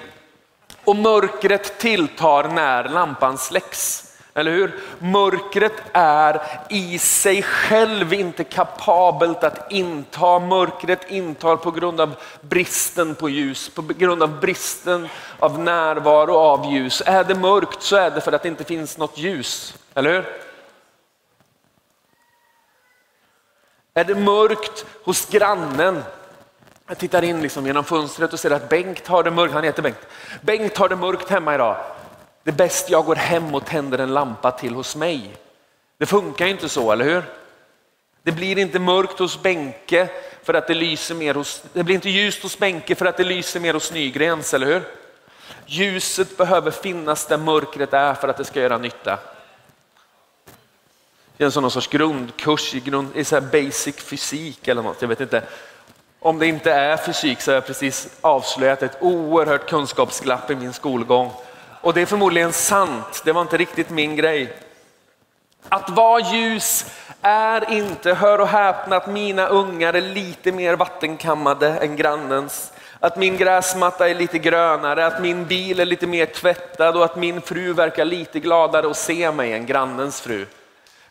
Och 0.85 0.97
mörkret 0.97 1.79
tilltar 1.79 2.49
när 2.49 2.89
lampan 2.89 3.39
släcks. 3.39 4.10
Eller 4.35 4.51
hur? 4.51 4.75
Mörkret 4.99 5.83
är 5.93 6.43
i 6.69 6.99
sig 6.99 7.43
själv 7.43 8.13
inte 8.13 8.45
kapabelt 8.45 9.45
att 9.45 9.73
inta. 9.73 10.39
Mörkret 10.39 11.11
intar 11.11 11.57
på 11.57 11.71
grund 11.71 12.01
av 12.01 12.15
bristen 12.41 13.15
på 13.15 13.29
ljus, 13.29 13.69
på 13.69 13.83
grund 13.83 14.23
av 14.23 14.41
bristen 14.41 15.09
av 15.39 15.59
närvaro 15.59 16.35
av 16.35 16.73
ljus. 16.73 17.03
Är 17.07 17.25
det 17.25 17.35
mörkt 17.35 17.83
så 17.83 17.97
är 17.97 18.11
det 18.11 18.21
för 18.21 18.33
att 18.33 18.43
det 18.43 18.49
inte 18.49 18.65
finns 18.65 18.99
något 18.99 19.19
ljus. 19.19 19.75
Eller 19.95 20.13
hur? 20.13 20.25
Är 23.95 24.05
det 24.05 24.15
mörkt 24.15 24.87
hos 25.05 25.27
grannen? 25.27 26.03
Jag 26.87 26.99
tittar 26.99 27.23
in 27.23 27.43
liksom 27.43 27.67
genom 27.67 27.85
fönstret 27.85 28.33
och 28.33 28.41
ser 28.41 28.51
att 28.51 28.69
Bengt 28.69 29.07
har 29.07 29.23
det 29.23 29.31
mörkt. 29.31 29.55
Han 29.55 29.65
heter 29.65 29.83
Bengt. 29.83 30.07
Bengt 30.41 30.79
har 30.79 30.89
det 30.89 30.97
mörkt 30.97 31.31
hemma 31.31 31.55
idag. 31.55 31.77
Det 32.51 32.55
är 32.55 32.67
bäst 32.69 32.91
jag 32.91 33.05
går 33.05 33.15
hem 33.15 33.55
och 33.55 33.67
tänder 33.67 33.99
en 33.99 34.15
lampa 34.15 34.51
till 34.51 34.75
hos 34.75 34.97
mig. 34.97 35.37
Det 35.99 36.07
funkar 36.07 36.47
inte 36.47 36.69
så, 36.69 36.93
eller 36.93 37.05
hur? 37.05 37.23
Det 38.23 38.33
blir 38.33 38.59
inte 38.59 38.79
mörkt 38.79 39.19
hos 39.19 39.43
Benke 39.43 40.09
för 40.43 40.55
att 40.55 40.67
det 40.67 40.75
lyser 40.75 41.15
mer 41.15 41.35
hos, 41.35 41.63
det 41.73 41.83
blir 41.83 41.95
inte 41.95 42.11
ljust 42.11 42.43
hos 42.43 42.59
Benke 42.59 42.95
för 42.95 43.07
att 43.07 43.17
det 43.17 43.25
lyser 43.25 43.61
mer 43.61 43.75
hos 43.75 43.93
Nygrens, 43.93 44.55
eller 44.55 44.67
hur? 44.67 44.83
Ljuset 45.67 46.37
behöver 46.37 46.71
finnas 46.71 47.27
där 47.27 47.37
mörkret 47.39 47.93
är 47.93 48.15
för 48.15 48.29
att 48.29 48.37
det 48.37 48.45
ska 48.45 48.61
göra 48.61 48.79
nytta. 48.79 49.19
Det 51.37 51.45
är 51.45 51.47
en 51.47 51.53
sån 51.53 51.71
sorts 51.71 51.89
grundkurs 51.89 52.75
i, 52.75 52.81
grund, 52.81 53.17
i 53.17 53.25
så 53.25 53.41
basic 53.41 53.97
fysik 53.97 54.69
eller 54.69 54.83
något, 54.83 55.03
jag 55.03 55.09
vet 55.09 55.21
inte. 55.21 55.43
Om 56.21 56.39
det 56.39 56.47
inte 56.47 56.73
är 56.73 56.97
fysik 56.97 57.41
så 57.41 57.51
har 57.51 57.55
jag 57.55 57.67
precis 57.67 58.09
avslöjat 58.21 58.83
ett 58.83 58.97
oerhört 59.01 59.69
kunskapsglapp 59.69 60.51
i 60.51 60.57
min 60.57 60.73
skolgång. 60.73 61.33
Och 61.81 61.95
det 61.95 62.01
är 62.01 62.07
förmodligen 62.07 62.53
sant, 62.53 63.23
det 63.25 63.33
var 63.33 63.43
inte 63.43 63.57
riktigt 63.57 63.91
min 63.91 64.17
grej. 64.17 64.53
Att 65.69 65.91
vara 65.91 66.21
ljus 66.21 66.87
är 67.23 67.73
inte, 67.73 68.15
hör 68.15 68.39
och 68.41 68.49
häpna, 68.49 68.97
att 68.97 69.07
mina 69.07 69.47
ungar 69.47 69.95
är 69.95 70.01
lite 70.01 70.53
mer 70.53 70.77
vattenkammade 70.77 71.69
än 71.69 71.97
grannens. 71.97 72.73
Att 73.01 73.17
min 73.17 73.37
gräsmatta 73.37 74.09
är 74.09 74.15
lite 74.15 74.39
grönare, 74.39 75.07
att 75.07 75.23
min 75.23 75.47
bil 75.47 75.81
är 75.81 75.85
lite 75.85 76.07
mer 76.07 76.27
tvättad 76.27 76.97
och 76.97 77.05
att 77.05 77.17
min 77.17 77.41
fru 77.41 77.73
verkar 77.73 78.05
lite 78.05 78.41
gladare 78.41 78.91
att 78.91 78.97
se 78.97 79.31
mig 79.31 79.53
än 79.53 79.67
grannens 79.67 80.21
fru. 80.21 80.47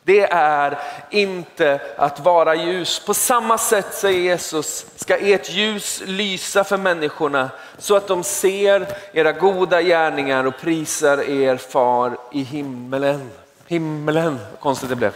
Det 0.09 0.31
är 0.31 0.79
inte 1.09 1.81
att 1.97 2.19
vara 2.19 2.55
ljus. 2.55 2.99
På 3.05 3.13
samma 3.13 3.57
sätt 3.57 3.93
säger 3.93 4.19
Jesus, 4.19 4.85
ska 4.95 5.17
ert 5.17 5.49
ljus 5.49 6.03
lysa 6.05 6.63
för 6.63 6.77
människorna 6.77 7.49
så 7.77 7.95
att 7.95 8.07
de 8.07 8.23
ser 8.23 8.87
era 9.13 9.31
goda 9.31 9.81
gärningar 9.81 10.43
och 10.43 10.57
prisar 10.61 11.29
er 11.29 11.57
far 11.57 12.17
i 12.31 12.43
himmelen. 12.43 13.31
Himmelen, 13.67 14.39
vad 14.51 14.59
konstigt 14.59 14.89
det 14.89 14.95
blev. 14.95 15.13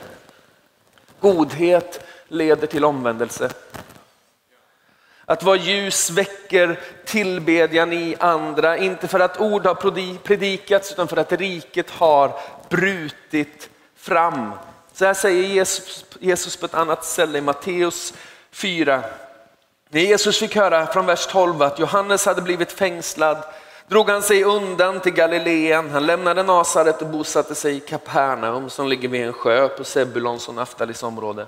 Godhet 1.20 2.06
leder 2.28 2.68
till 2.68 2.86
omvändelse. 2.86 3.50
Att 5.26 5.44
vara 5.44 5.58
ljus 5.58 6.10
väcker 6.10 6.80
tillbedjan 7.06 7.94
i 7.94 8.16
andra, 8.20 8.78
inte 8.78 9.08
för 9.08 9.20
att 9.20 9.42
ord 9.42 9.66
har 9.66 10.18
predikats 10.18 10.92
utan 10.92 11.08
för 11.08 11.18
att 11.18 11.32
riket 11.32 11.90
har 11.90 12.32
brutit 12.70 13.70
fram. 13.96 14.52
Så 14.94 15.06
här 15.06 15.14
säger 15.14 15.44
Jesus, 15.44 16.06
Jesus 16.20 16.58
på 16.58 16.66
ett 16.66 16.74
annat 16.74 17.06
ställe 17.06 17.38
i 17.38 17.42
Matteus 17.42 18.14
4. 18.52 19.04
När 19.90 20.02
Jesus 20.02 20.40
fick 20.40 20.56
höra 20.56 20.88
från 20.88 21.06
vers 21.06 21.28
12 21.28 21.62
att 21.62 21.80
Johannes 21.80 22.26
hade 22.26 22.42
blivit 22.42 22.72
fängslad 22.72 23.38
drog 23.88 24.10
han 24.10 24.22
sig 24.22 24.44
undan 24.44 25.00
till 25.00 25.14
Galileen. 25.14 25.90
Han 25.90 26.06
lämnade 26.06 26.44
Nasaret 26.44 27.02
och 27.02 27.08
bosatte 27.08 27.56
sig 27.56 27.76
i 27.76 27.80
Kapernaum 27.80 28.70
som 28.70 28.88
ligger 28.88 29.10
vid 29.10 29.26
en 29.26 29.34
sjö 29.34 29.68
på 29.68 29.84
Sebulons 29.84 30.48
och 30.48 30.56
Naftalis 30.56 31.04
område. 31.04 31.48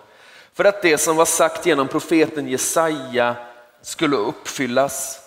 För 0.54 0.66
att 0.66 0.82
det 0.82 0.98
som 0.98 1.16
var 1.16 1.26
sagt 1.26 1.66
genom 1.66 1.88
profeten 1.88 2.48
Jesaja 2.48 3.36
skulle 3.82 4.16
uppfyllas. 4.16 5.25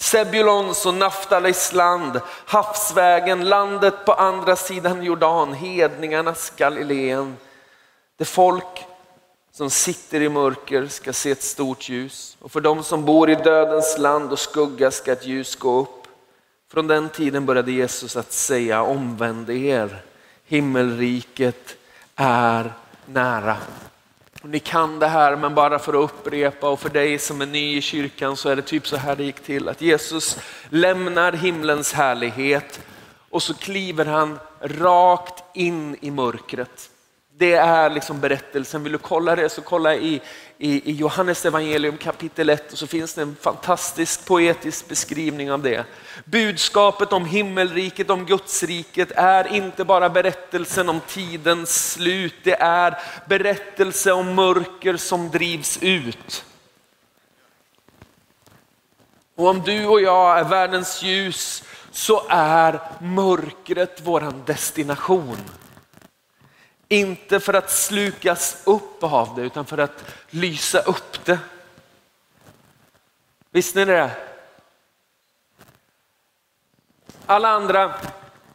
Sebulons 0.00 0.86
och 0.86 0.94
Naftalis 0.94 1.72
land, 1.72 2.20
havsvägen, 2.44 3.48
landet 3.48 3.94
på 4.04 4.12
andra 4.12 4.56
sidan 4.56 5.02
Jordan, 5.02 5.52
hedningarnas 5.52 6.52
Galileen. 6.56 7.36
Det 8.16 8.24
folk 8.24 8.84
som 9.52 9.70
sitter 9.70 10.22
i 10.22 10.28
mörker 10.28 10.86
ska 10.86 11.12
se 11.12 11.30
ett 11.30 11.42
stort 11.42 11.88
ljus 11.88 12.36
och 12.40 12.52
för 12.52 12.60
de 12.60 12.82
som 12.82 13.04
bor 13.04 13.30
i 13.30 13.34
dödens 13.34 13.98
land 13.98 14.32
och 14.32 14.38
skugga 14.38 14.90
ska 14.90 15.12
ett 15.12 15.26
ljus 15.26 15.56
gå 15.56 15.80
upp. 15.80 16.06
Från 16.72 16.86
den 16.86 17.08
tiden 17.08 17.46
började 17.46 17.72
Jesus 17.72 18.16
att 18.16 18.32
säga 18.32 18.82
omvänd 18.82 19.50
er, 19.50 20.02
himmelriket 20.44 21.76
är 22.16 22.72
nära. 23.06 23.56
Ni 24.42 24.58
kan 24.58 24.98
det 24.98 25.06
här 25.06 25.36
men 25.36 25.54
bara 25.54 25.78
för 25.78 25.92
att 25.92 26.10
upprepa 26.10 26.68
och 26.68 26.80
för 26.80 26.88
dig 26.88 27.18
som 27.18 27.40
är 27.40 27.46
ny 27.46 27.76
i 27.76 27.80
kyrkan 27.80 28.36
så 28.36 28.48
är 28.48 28.56
det 28.56 28.62
typ 28.62 28.86
så 28.86 28.96
här 28.96 29.16
det 29.16 29.24
gick 29.24 29.40
till. 29.40 29.68
Att 29.68 29.80
Jesus 29.80 30.38
lämnar 30.68 31.32
himlens 31.32 31.92
härlighet 31.92 32.80
och 33.30 33.42
så 33.42 33.54
kliver 33.54 34.04
han 34.04 34.38
rakt 34.60 35.44
in 35.54 35.96
i 36.00 36.10
mörkret. 36.10 36.89
Det 37.40 37.52
är 37.52 37.90
liksom 37.90 38.20
berättelsen. 38.20 38.82
Vill 38.82 38.92
du 38.92 38.98
kolla 38.98 39.36
det 39.36 39.48
så 39.48 39.62
kolla 39.62 39.94
i, 39.94 40.20
i, 40.58 40.90
i 40.90 40.92
Johannes 40.92 41.46
evangelium 41.46 41.96
kapitel 41.96 42.50
1 42.50 42.72
och 42.72 42.78
så 42.78 42.86
finns 42.86 43.14
det 43.14 43.22
en 43.22 43.36
fantastisk 43.40 44.26
poetisk 44.26 44.88
beskrivning 44.88 45.52
av 45.52 45.62
det. 45.62 45.84
Budskapet 46.24 47.12
om 47.12 47.24
himmelriket, 47.24 48.10
om 48.10 48.26
Gudsriket 48.26 49.12
är 49.16 49.52
inte 49.54 49.84
bara 49.84 50.10
berättelsen 50.10 50.88
om 50.88 51.00
tidens 51.08 51.92
slut. 51.92 52.34
Det 52.42 52.60
är 52.60 52.98
berättelse 53.28 54.12
om 54.12 54.34
mörker 54.34 54.96
som 54.96 55.30
drivs 55.30 55.78
ut. 55.82 56.44
Och 59.36 59.46
om 59.46 59.62
du 59.62 59.86
och 59.86 60.00
jag 60.00 60.38
är 60.38 60.44
världens 60.44 61.02
ljus 61.02 61.62
så 61.90 62.22
är 62.28 62.80
mörkret 63.00 64.00
våran 64.00 64.42
destination. 64.46 65.38
Inte 66.92 67.40
för 67.40 67.54
att 67.54 67.70
slukas 67.70 68.62
upp 68.64 69.04
av 69.04 69.34
det 69.36 69.42
utan 69.42 69.66
för 69.66 69.78
att 69.78 70.04
lysa 70.30 70.80
upp 70.80 71.24
det. 71.24 71.38
Visste 73.50 73.78
ni 73.78 73.84
det? 73.84 74.10
Alla 77.26 77.48
andra 77.48 77.94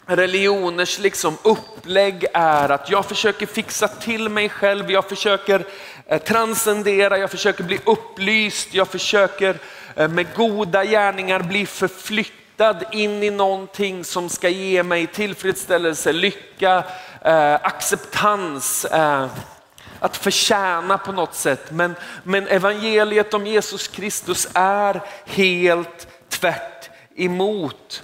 religioners 0.05 0.99
liksom 0.99 1.37
upplägg 1.43 2.25
är 2.33 2.69
att 2.69 2.89
jag 2.89 3.05
försöker 3.05 3.45
fixa 3.45 3.87
till 3.87 4.29
mig 4.29 4.49
själv, 4.49 4.91
jag 4.91 5.09
försöker 5.09 5.65
eh, 6.07 6.21
transcendera, 6.21 7.17
jag 7.17 7.31
försöker 7.31 7.63
bli 7.63 7.79
upplyst, 7.85 8.73
jag 8.73 8.87
försöker 8.87 9.57
eh, 9.95 10.07
med 10.07 10.27
goda 10.35 10.85
gärningar 10.85 11.39
bli 11.39 11.65
förflyttad 11.65 12.83
in 12.91 13.23
i 13.23 13.29
någonting 13.29 14.03
som 14.03 14.29
ska 14.29 14.49
ge 14.49 14.83
mig 14.83 15.07
tillfredsställelse, 15.07 16.13
lycka, 16.13 16.83
eh, 17.25 17.53
acceptans, 17.53 18.85
eh, 18.85 19.27
att 19.99 20.17
förtjäna 20.17 20.97
på 20.97 21.11
något 21.11 21.35
sätt. 21.35 21.71
Men, 21.71 21.95
men 22.23 22.47
evangeliet 22.47 23.33
om 23.33 23.47
Jesus 23.47 23.87
Kristus 23.87 24.47
är 24.53 25.01
helt 25.25 26.07
tvärt 26.29 26.89
emot. 27.15 28.03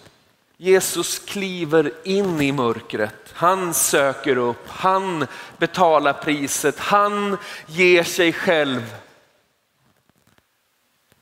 Jesus 0.58 1.20
kliver 1.20 1.92
in 2.04 2.42
i 2.42 2.52
mörkret. 2.52 3.16
Han 3.34 3.74
söker 3.74 4.38
upp, 4.38 4.68
han 4.68 5.28
betalar 5.58 6.14
priset, 6.14 6.80
han 6.80 7.38
ger 7.68 8.04
sig 8.04 8.34
själv. 8.34 8.96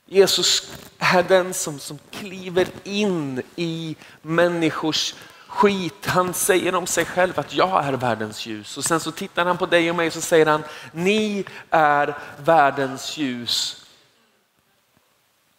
Jesus 0.06 0.72
är 0.98 1.22
den 1.22 1.54
som, 1.54 1.78
som 1.78 1.98
kliver 2.10 2.68
in 2.84 3.42
i 3.56 3.96
människors 4.22 5.14
skit. 5.50 6.06
Han 6.06 6.34
säger 6.34 6.74
om 6.74 6.86
sig 6.86 7.04
själv 7.04 7.40
att 7.40 7.54
jag 7.54 7.84
är 7.84 7.92
världens 7.92 8.46
ljus. 8.46 8.76
Och 8.76 8.84
sen 8.84 9.00
så 9.00 9.10
tittar 9.10 9.44
han 9.44 9.58
på 9.58 9.66
dig 9.66 9.90
och 9.90 9.96
mig 9.96 10.06
och 10.06 10.12
så 10.12 10.20
säger 10.20 10.46
han, 10.46 10.62
ni 10.92 11.44
är 11.70 12.14
världens 12.44 13.16
ljus. 13.16 13.84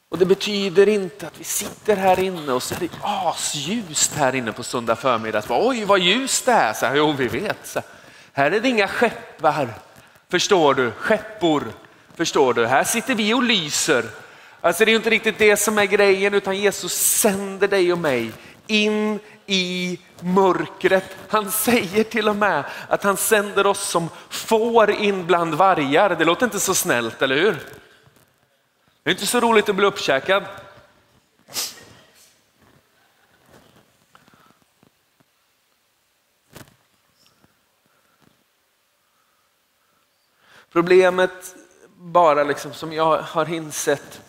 Och 0.09 0.17
det 0.17 0.25
betyder 0.25 0.89
inte 0.89 1.27
att 1.27 1.39
vi 1.39 1.43
sitter 1.43 1.95
här 1.95 2.19
inne 2.19 2.51
och 2.51 2.63
så 2.63 2.75
är 2.75 2.79
det 2.79 2.89
asljust 3.01 4.15
här 4.15 4.35
inne 4.35 4.51
på 4.51 4.63
söndag 4.63 4.95
förmiddag. 4.95 5.43
Oj 5.49 5.85
vad 5.85 5.99
ljust 5.99 6.45
det 6.45 6.51
är. 6.51 6.73
Så 6.73 6.85
här, 6.85 6.95
jo 6.95 7.11
vi 7.11 7.27
vet. 7.27 7.67
Så 7.67 7.81
här 8.33 8.51
är 8.51 8.59
det 8.59 8.69
inga 8.69 8.87
skeppar, 8.87 9.73
förstår 10.29 10.73
du, 10.73 10.91
skeppor, 10.91 11.63
förstår 12.15 12.53
du. 12.53 12.65
Här 12.65 12.83
sitter 12.83 13.15
vi 13.15 13.33
och 13.33 13.43
lyser. 13.43 14.05
Alltså 14.61 14.85
det 14.85 14.91
är 14.91 14.95
inte 14.95 15.09
riktigt 15.09 15.37
det 15.37 15.57
som 15.57 15.77
är 15.77 15.85
grejen 15.85 16.33
utan 16.33 16.57
Jesus 16.57 16.93
sänder 16.93 17.67
dig 17.67 17.93
och 17.93 17.99
mig 17.99 18.31
in 18.67 19.19
i 19.51 19.99
mörkret. 20.19 21.17
Han 21.29 21.51
säger 21.51 22.03
till 22.03 22.29
och 22.29 22.35
med 22.35 22.63
att 22.87 23.03
han 23.03 23.17
sänder 23.17 23.67
oss 23.67 23.89
som 23.89 24.09
får 24.29 24.91
in 24.91 25.27
bland 25.27 25.53
vargar. 25.53 26.15
Det 26.15 26.25
låter 26.25 26.45
inte 26.45 26.59
så 26.59 26.75
snällt, 26.75 27.21
eller 27.21 27.35
hur? 27.35 27.59
Det 29.03 29.09
är 29.09 29.11
inte 29.11 29.25
så 29.25 29.39
roligt 29.39 29.69
att 29.69 29.75
bli 29.75 29.85
uppkäkad. 29.85 30.43
Problemet, 40.71 41.55
bara 41.95 42.43
liksom 42.43 42.73
som 42.73 42.93
jag 42.93 43.21
har 43.21 43.53
insett, 43.53 44.21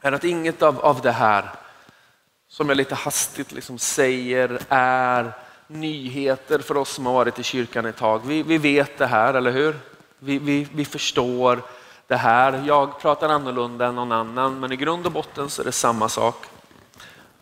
är 0.00 0.12
att 0.12 0.24
inget 0.24 0.62
av, 0.62 0.80
av 0.80 1.00
det 1.00 1.12
här 1.12 1.65
som 2.56 2.68
jag 2.68 2.76
lite 2.76 2.94
hastigt 2.94 3.52
liksom 3.52 3.78
säger 3.78 4.58
är 4.68 5.32
nyheter 5.66 6.58
för 6.58 6.76
oss 6.76 6.90
som 6.90 7.06
har 7.06 7.12
varit 7.12 7.38
i 7.38 7.42
kyrkan 7.42 7.86
ett 7.86 7.96
tag. 7.96 8.26
Vi, 8.26 8.42
vi 8.42 8.58
vet 8.58 8.98
det 8.98 9.06
här, 9.06 9.34
eller 9.34 9.50
hur? 9.50 9.76
Vi, 10.18 10.38
vi, 10.38 10.68
vi 10.74 10.84
förstår 10.84 11.62
det 12.06 12.16
här. 12.16 12.62
Jag 12.66 13.00
pratar 13.00 13.28
annorlunda 13.28 13.86
än 13.86 13.94
någon 13.94 14.12
annan, 14.12 14.60
men 14.60 14.72
i 14.72 14.76
grund 14.76 15.06
och 15.06 15.12
botten 15.12 15.50
så 15.50 15.62
är 15.62 15.66
det 15.66 15.72
samma 15.72 16.08
sak. 16.08 16.46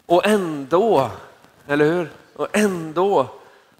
Och 0.07 0.27
ändå, 0.27 1.11
eller 1.67 1.85
hur? 1.85 2.11
Och 2.37 2.49
ändå 2.53 3.29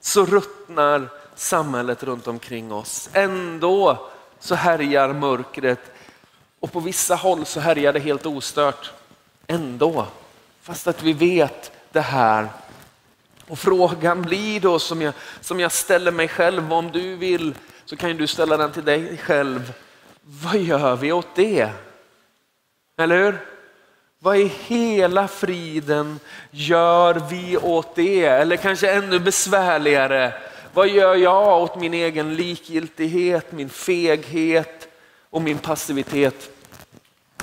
så 0.01 0.27
ruttnar 0.27 1.09
samhället 1.35 2.03
runt 2.03 2.27
omkring 2.27 2.73
oss. 2.73 3.11
Ändå 3.13 4.09
så 4.41 4.55
härjar 4.55 5.13
mörkret 5.13 5.81
och 6.61 6.73
på 6.73 6.81
vissa 6.81 7.15
håll 7.15 7.47
så 7.47 7.61
härjar 7.61 7.93
det 7.93 8.01
helt 8.01 8.27
ostört. 8.27 8.93
Ändå 9.47 10.07
Fast 10.65 10.87
att 10.87 11.03
vi 11.03 11.13
vet 11.13 11.73
det 11.93 12.01
här. 12.01 12.49
Och 13.49 13.59
frågan 13.59 14.23
blir 14.23 14.61
då 14.61 14.79
som 14.79 15.03
jag, 15.03 15.15
som 15.41 15.61
jag 15.61 15.73
ställer 15.73 16.11
mig 16.11 16.29
själv, 16.29 16.73
om 16.73 16.91
du 16.91 17.17
vill 17.17 17.55
så 17.85 17.97
kan 17.97 18.17
du 18.17 18.27
ställa 18.27 18.57
den 18.57 18.73
till 18.73 18.85
dig 18.85 19.17
själv. 19.17 19.73
Vad 20.23 20.57
gör 20.57 20.97
vi 20.97 21.13
åt 21.13 21.35
det? 21.35 21.69
Eller 22.99 23.25
hur? 23.25 23.39
Vad 24.19 24.37
i 24.37 24.53
hela 24.67 25.29
friden 25.29 26.21
gör 26.51 27.23
vi 27.31 27.57
åt 27.57 27.95
det? 27.95 28.25
Eller 28.25 28.57
kanske 28.57 28.91
ännu 28.91 29.19
besvärligare, 29.19 30.33
vad 30.75 30.89
gör 30.89 31.15
jag 31.15 31.63
åt 31.63 31.81
min 31.81 31.95
egen 31.95 32.35
likgiltighet, 32.35 33.53
min 33.53 33.69
feghet 33.69 34.89
och 35.31 35.43
min 35.43 35.59
passivitet? 35.59 36.51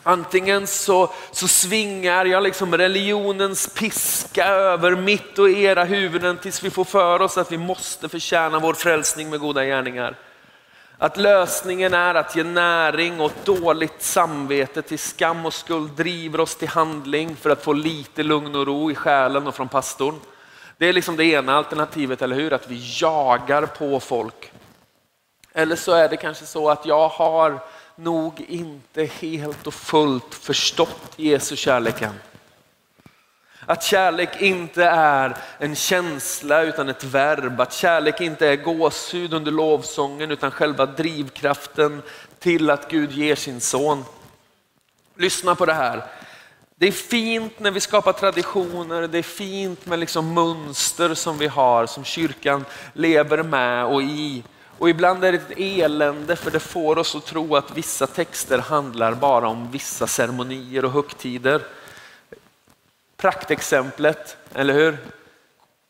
Antingen 0.04 0.68
så, 0.68 1.12
så 1.32 1.48
svingar 1.48 2.26
jag 2.26 2.44
liksom 2.44 2.78
religionens 2.78 3.74
piska 3.74 4.46
över 4.46 4.96
mitt 4.96 5.40
och 5.40 5.50
era 5.50 5.84
huvuden 5.84 6.38
tills 6.38 6.64
vi 6.64 6.70
får 6.70 6.86
för 6.86 7.22
oss 7.22 7.38
att 7.38 7.52
vi 7.52 7.58
måste 7.58 8.10
förtjäna 8.10 8.60
vår 8.60 8.74
frälsning 8.74 9.30
med 9.30 9.40
goda 9.40 9.66
gärningar. 9.66 10.16
Att 10.98 11.18
lösningen 11.18 11.94
är 11.94 12.16
att 12.16 12.36
ge 12.36 12.44
näring 12.44 13.22
åt 13.22 13.46
dåligt 13.46 14.02
samvete 14.02 14.82
till 14.82 15.00
skam 15.00 15.46
och 15.46 15.54
skuld 15.54 15.92
driver 15.92 16.40
oss 16.40 16.56
till 16.56 16.68
handling 16.68 17.36
för 17.36 17.50
att 17.50 17.64
få 17.64 17.74
lite 17.74 18.24
lugn 18.24 18.56
och 18.56 18.68
ro 18.68 18.92
i 18.92 18.96
själen 18.96 19.48
och 19.48 19.56
från 19.56 19.70
pastorn. 19.70 20.20
Det 20.78 20.86
är 20.86 20.94
liksom 20.94 21.16
det 21.16 21.26
ena 21.26 21.56
alternativet, 21.56 22.22
eller 22.22 22.36
hur? 22.36 22.54
Att 22.54 22.70
vi 22.70 23.00
jagar 23.02 23.66
på 23.66 24.00
folk. 24.00 24.52
Eller 25.54 25.76
så 25.76 25.92
är 25.92 26.10
det 26.10 26.18
kanske 26.18 26.46
så 26.46 26.70
att 26.70 26.86
jag 26.86 27.08
har 27.08 27.60
nog 28.04 28.46
inte 28.48 29.04
helt 29.04 29.68
och 29.68 29.74
fullt 29.74 30.34
förstått 30.34 31.14
Jesu 31.16 31.56
kärleken. 31.56 32.14
Att 33.66 33.84
kärlek 33.84 34.42
inte 34.42 34.86
är 34.86 35.38
en 35.58 35.76
känsla 35.76 36.62
utan 36.62 36.90
ett 36.90 37.04
verb. 37.04 37.62
Att 37.62 37.74
kärlek 37.74 38.22
inte 38.22 38.48
är 38.48 38.56
gåshud 38.56 39.34
under 39.34 39.52
lovsången 39.52 40.32
utan 40.32 40.52
själva 40.52 40.86
drivkraften 40.86 42.02
till 42.40 42.70
att 42.70 42.92
Gud 42.92 43.12
ger 43.12 43.36
sin 43.36 43.62
son. 43.62 44.04
Lyssna 45.16 45.56
på 45.56 45.66
det 45.66 45.74
här. 45.74 46.04
Det 46.76 46.88
är 46.88 46.92
fint 46.92 47.60
när 47.60 47.72
vi 47.72 47.80
skapar 47.80 48.14
traditioner, 48.14 49.08
det 49.08 49.18
är 49.18 49.24
fint 49.24 49.86
med 49.86 50.00
liksom 50.00 50.34
mönster 50.34 51.14
som 51.14 51.38
vi 51.38 51.48
har, 51.48 51.86
som 51.86 52.04
kyrkan 52.04 52.66
lever 52.94 53.44
med 53.44 53.86
och 53.86 54.02
i. 54.02 54.44
Och 54.82 54.90
ibland 54.90 55.24
är 55.24 55.32
det 55.32 55.38
ett 55.38 55.58
elände 55.58 56.36
för 56.36 56.52
det 56.52 56.60
får 56.60 56.98
oss 56.98 57.16
att 57.16 57.26
tro 57.26 57.56
att 57.56 57.78
vissa 57.78 58.08
texter 58.08 58.58
handlar 58.58 59.14
bara 59.14 59.48
om 59.48 59.72
vissa 59.72 60.08
ceremonier 60.08 60.86
och 60.86 60.92
högtider. 60.92 61.62
Praktexemplet, 63.18 64.38
eller 64.54 64.74
hur? 64.74 64.98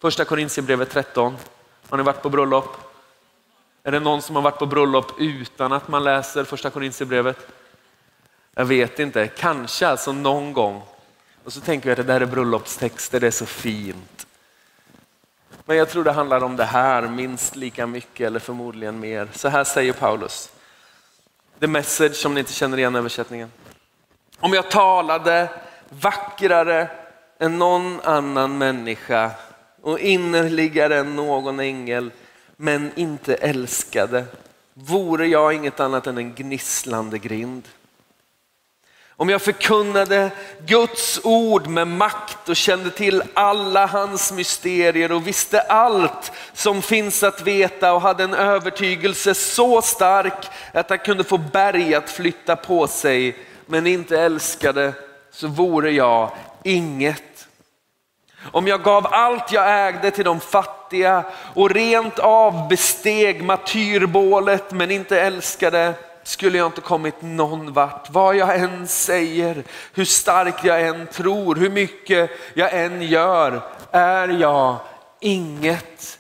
Första 0.02 0.26
Korintierbrevet 0.26 0.90
13. 0.90 1.38
Har 1.90 1.98
ni 1.98 2.04
varit 2.04 2.22
på 2.22 2.30
bröllop? 2.30 2.78
Är 3.84 3.92
det 3.92 4.00
någon 4.00 4.22
som 4.22 4.36
har 4.36 4.44
varit 4.44 4.60
på 4.60 4.66
bröllop 4.66 5.12
utan 5.20 5.74
att 5.74 5.88
man 5.88 6.04
läser 6.04 6.44
första 6.44 6.70
Korintierbrevet? 6.70 7.48
Jag 8.54 8.66
vet 8.66 9.00
inte, 9.00 9.28
kanske 9.28 9.88
alltså 9.88 10.12
någon 10.12 10.54
gång. 10.54 10.82
Och 11.44 11.54
så 11.54 11.62
tänker 11.62 11.86
vi 11.86 11.92
att 11.92 12.08
det 12.08 12.14
där 12.14 12.22
är 12.22 12.26
bröllopstexter, 12.26 13.20
det 13.20 13.28
är 13.28 13.32
så 13.32 13.46
fint. 13.46 14.28
Men 15.72 15.78
jag 15.78 15.90
tror 15.90 16.04
det 16.04 16.12
handlar 16.12 16.44
om 16.44 16.56
det 16.56 16.66
här 16.66 17.08
minst 17.08 17.56
lika 17.56 17.88
mycket 17.88 18.28
eller 18.28 18.40
förmodligen 18.40 19.00
mer. 19.00 19.28
Så 19.34 19.48
här 19.48 19.64
säger 19.64 19.94
Paulus. 19.94 20.52
The 21.60 21.68
message 21.68 22.16
som 22.16 22.34
ni 22.34 22.40
inte 22.40 22.54
känner 22.54 22.78
igen 22.78 22.96
översättningen. 22.96 23.52
Om 24.40 24.54
jag 24.54 24.72
talade 24.72 25.50
vackrare 25.90 26.88
än 27.40 27.58
någon 27.58 28.00
annan 28.04 28.58
människa 28.58 29.32
och 29.82 30.00
innerligare 30.00 31.00
än 31.00 31.16
någon 31.16 31.60
ängel 31.60 32.12
men 32.56 32.92
inte 32.96 33.36
älskade 33.36 34.26
vore 34.74 35.28
jag 35.28 35.54
inget 35.54 35.80
annat 35.80 36.08
än 36.08 36.18
en 36.18 36.34
gnisslande 36.34 37.18
grind. 37.18 37.68
Om 39.22 39.30
jag 39.30 39.42
förkunnade 39.42 40.32
Guds 40.66 41.20
ord 41.24 41.68
med 41.68 41.88
makt 41.88 42.50
och 42.50 42.56
kände 42.56 42.90
till 42.90 43.24
alla 43.34 43.86
hans 43.86 44.32
mysterier 44.32 45.12
och 45.12 45.28
visste 45.28 45.62
allt 45.62 46.32
som 46.54 46.82
finns 46.82 47.24
att 47.24 47.42
veta 47.42 47.94
och 47.94 48.02
hade 48.02 48.24
en 48.24 48.34
övertygelse 48.34 49.34
så 49.34 49.82
stark 49.82 50.48
att 50.74 50.90
han 50.90 51.00
kunde 51.00 51.24
få 51.24 51.38
berg 51.38 51.96
att 51.96 52.10
flytta 52.10 52.56
på 52.56 52.88
sig 52.88 53.38
men 53.66 53.88
inte 53.88 54.22
älskade 54.22 54.94
så 55.32 55.48
vore 55.48 55.92
jag 55.92 56.32
inget. 56.64 57.48
Om 58.52 58.68
jag 58.68 58.84
gav 58.84 59.08
allt 59.12 59.52
jag 59.52 59.88
ägde 59.88 60.12
till 60.12 60.26
de 60.26 60.40
fattiga 60.40 61.24
och 61.54 61.70
rent 61.70 62.20
av 62.20 62.68
besteg 62.68 63.44
martyrbålet 63.44 64.72
men 64.72 64.92
inte 64.92 65.22
älskade 65.22 65.94
skulle 66.24 66.58
jag 66.58 66.68
inte 66.68 66.82
kommit 66.82 67.22
någon 67.22 67.74
vart. 67.74 68.10
Vad 68.10 68.36
jag 68.36 68.56
än 68.56 68.88
säger, 68.88 69.64
hur 69.94 70.06
starkt 70.06 70.64
jag 70.64 70.88
än 70.88 71.08
tror, 71.08 71.56
hur 71.56 71.70
mycket 71.70 72.32
jag 72.54 72.74
än 72.74 73.02
gör, 73.02 73.62
är 73.92 74.28
jag 74.28 74.78
inget 75.20 76.20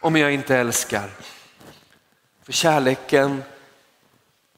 om 0.00 0.16
jag 0.16 0.32
inte 0.32 0.56
älskar. 0.56 1.10
För 2.42 2.52
kärleken 2.52 3.42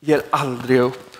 ger 0.00 0.22
aldrig 0.30 0.80
upp. 0.80 1.16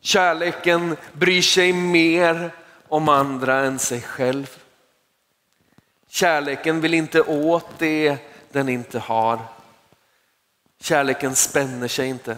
Kärleken 0.00 0.96
bryr 1.12 1.42
sig 1.42 1.72
mer 1.72 2.50
om 2.88 3.08
andra 3.08 3.60
än 3.60 3.78
sig 3.78 4.00
själv. 4.00 4.58
Kärleken 6.08 6.80
vill 6.80 6.94
inte 6.94 7.22
åt 7.22 7.66
det 7.78 8.18
den 8.52 8.68
inte 8.68 8.98
har. 8.98 9.38
Kärleken 10.80 11.34
spänner 11.34 11.88
sig 11.88 12.08
inte. 12.08 12.36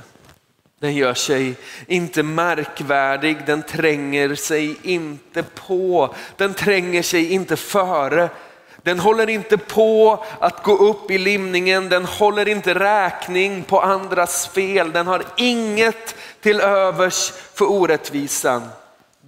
Den 0.80 0.94
gör 0.94 1.14
sig 1.14 1.54
inte 1.86 2.22
märkvärdig, 2.22 3.36
den 3.46 3.62
tränger 3.62 4.34
sig 4.34 4.76
inte 4.82 5.42
på, 5.42 6.14
den 6.36 6.54
tränger 6.54 7.02
sig 7.02 7.32
inte 7.32 7.56
före. 7.56 8.28
Den 8.82 8.98
håller 8.98 9.28
inte 9.28 9.58
på 9.58 10.24
att 10.40 10.62
gå 10.62 10.76
upp 10.76 11.10
i 11.10 11.18
limningen, 11.18 11.88
den 11.88 12.04
håller 12.04 12.48
inte 12.48 12.74
räkning 12.74 13.62
på 13.62 13.80
andras 13.80 14.48
fel, 14.48 14.92
den 14.92 15.06
har 15.06 15.24
inget 15.36 16.14
till 16.40 16.60
övers 16.60 17.32
för 17.54 17.70
orättvisan. 17.70 18.62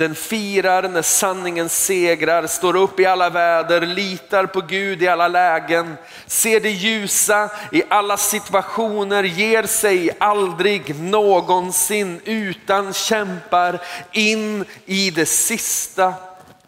Den 0.00 0.14
firar 0.14 0.88
när 0.88 1.02
sanningen 1.02 1.68
segrar, 1.68 2.46
står 2.46 2.76
upp 2.76 3.00
i 3.00 3.06
alla 3.06 3.30
väder, 3.30 3.80
litar 3.80 4.46
på 4.46 4.60
Gud 4.60 5.02
i 5.02 5.08
alla 5.08 5.28
lägen, 5.28 5.96
ser 6.26 6.60
det 6.60 6.70
ljusa 6.70 7.50
i 7.72 7.82
alla 7.88 8.16
situationer, 8.16 9.22
ger 9.22 9.62
sig 9.62 10.10
aldrig 10.20 11.00
någonsin 11.00 12.20
utan 12.24 12.92
kämpar 12.92 13.80
in 14.12 14.64
i 14.84 15.10
det 15.10 15.26
sista. 15.26 16.14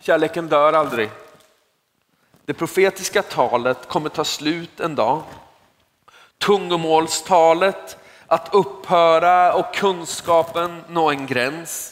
Kärleken 0.00 0.48
dör 0.48 0.72
aldrig. 0.72 1.10
Det 2.44 2.54
profetiska 2.54 3.22
talet 3.22 3.88
kommer 3.88 4.08
ta 4.08 4.24
slut 4.24 4.80
en 4.80 4.94
dag. 4.94 5.22
Tungomålstalet 6.38 7.96
att 8.26 8.48
upphöra 8.54 9.54
och 9.54 9.74
kunskapen 9.74 10.84
nå 10.88 11.10
en 11.10 11.26
gräns. 11.26 11.91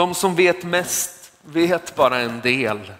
De 0.00 0.14
som 0.14 0.34
vet 0.34 0.62
mest 0.62 1.32
vet 1.42 1.94
bara 1.94 2.18
en 2.18 2.40
del. 2.40 2.92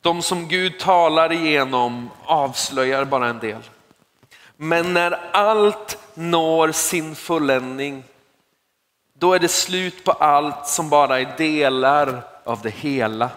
De 0.00 0.22
som 0.22 0.48
Gud 0.48 0.78
talar 0.78 1.32
igenom 1.32 2.10
avslöjar 2.24 3.04
bara 3.04 3.28
en 3.28 3.38
del. 3.38 3.62
Men 4.56 4.94
när 4.94 5.30
allt 5.32 5.98
når 6.14 6.72
sin 6.72 7.14
fulländning, 7.14 8.04
då 9.18 9.34
är 9.34 9.38
det 9.38 9.48
slut 9.48 10.04
på 10.04 10.12
allt 10.12 10.66
som 10.66 10.88
bara 10.88 11.20
är 11.20 11.34
delar 11.36 12.22
av 12.44 12.60
det 12.62 12.74
hela. 12.74 13.30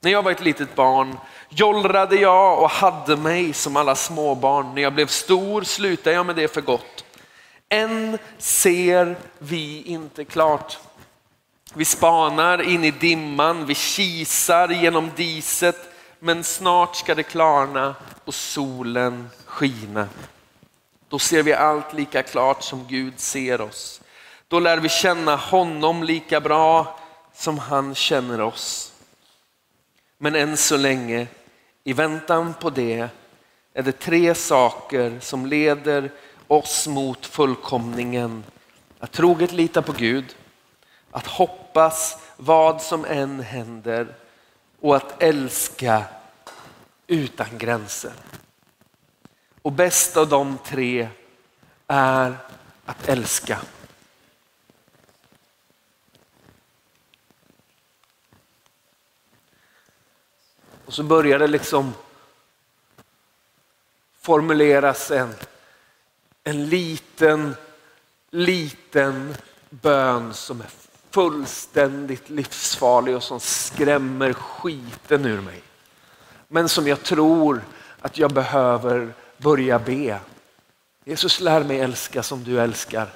När 0.00 0.10
jag 0.10 0.22
var 0.22 0.30
ett 0.30 0.44
litet 0.44 0.74
barn 0.74 1.18
jollrade 1.48 2.16
jag 2.16 2.62
och 2.62 2.70
hade 2.70 3.16
mig 3.16 3.52
som 3.52 3.76
alla 3.76 3.94
småbarn. 3.94 4.74
När 4.74 4.82
jag 4.82 4.94
blev 4.94 5.06
stor 5.06 5.62
slutade 5.62 6.16
jag 6.16 6.26
med 6.26 6.36
det 6.36 6.54
för 6.54 6.60
gott. 6.60 7.04
Än 7.68 8.18
ser 8.38 9.16
vi 9.38 9.82
inte 9.82 10.24
klart. 10.24 10.78
Vi 11.76 11.84
spanar 11.84 12.62
in 12.62 12.84
i 12.84 12.90
dimman, 12.90 13.66
vi 13.66 13.74
kisar 13.74 14.68
genom 14.68 15.10
diset, 15.16 15.76
men 16.18 16.44
snart 16.44 16.96
ska 16.96 17.14
det 17.14 17.22
klarna 17.22 17.94
och 18.24 18.34
solen 18.34 19.30
skina. 19.44 20.08
Då 21.08 21.18
ser 21.18 21.42
vi 21.42 21.52
allt 21.52 21.92
lika 21.92 22.22
klart 22.22 22.62
som 22.62 22.86
Gud 22.88 23.20
ser 23.20 23.60
oss. 23.60 24.00
Då 24.48 24.60
lär 24.60 24.78
vi 24.78 24.88
känna 24.88 25.36
honom 25.36 26.02
lika 26.02 26.40
bra 26.40 26.98
som 27.34 27.58
han 27.58 27.94
känner 27.94 28.40
oss. 28.40 28.92
Men 30.18 30.34
än 30.34 30.56
så 30.56 30.76
länge, 30.76 31.26
i 31.84 31.92
väntan 31.92 32.54
på 32.60 32.70
det, 32.70 33.08
är 33.74 33.82
det 33.82 33.98
tre 33.98 34.34
saker 34.34 35.18
som 35.20 35.46
leder 35.46 36.10
oss 36.48 36.86
mot 36.86 37.26
fullkomningen. 37.26 38.44
Att 38.98 39.12
troget 39.12 39.52
lita 39.52 39.82
på 39.82 39.92
Gud, 39.92 40.36
att 41.10 41.26
hoppas 41.26 41.63
hoppas 41.74 42.18
vad 42.36 42.82
som 42.82 43.04
än 43.04 43.40
händer 43.40 44.14
och 44.80 44.96
att 44.96 45.22
älska 45.22 46.04
utan 47.06 47.58
gränser. 47.58 48.12
Och 49.62 49.72
bäst 49.72 50.16
av 50.16 50.28
de 50.28 50.58
tre 50.64 51.08
är 51.86 52.36
att 52.84 53.08
älska. 53.08 53.60
Och 60.84 60.94
så 60.94 61.02
börjar 61.02 61.38
det 61.38 61.46
liksom 61.46 61.92
formuleras 64.20 65.10
en, 65.10 65.34
en 66.44 66.68
liten, 66.68 67.56
liten 68.30 69.34
bön 69.70 70.34
som 70.34 70.60
är 70.60 70.83
fullständigt 71.14 72.30
livsfarlig 72.30 73.16
och 73.16 73.22
som 73.22 73.40
skrämmer 73.40 74.32
skiten 74.32 75.24
ur 75.24 75.40
mig. 75.40 75.62
Men 76.48 76.68
som 76.68 76.86
jag 76.86 77.02
tror 77.02 77.64
att 78.00 78.18
jag 78.18 78.32
behöver 78.32 79.14
börja 79.36 79.78
be. 79.78 80.18
Jesus 81.04 81.40
lär 81.40 81.64
mig 81.64 81.80
älska 81.80 82.22
som 82.22 82.44
du 82.44 82.60
älskar. 82.60 83.12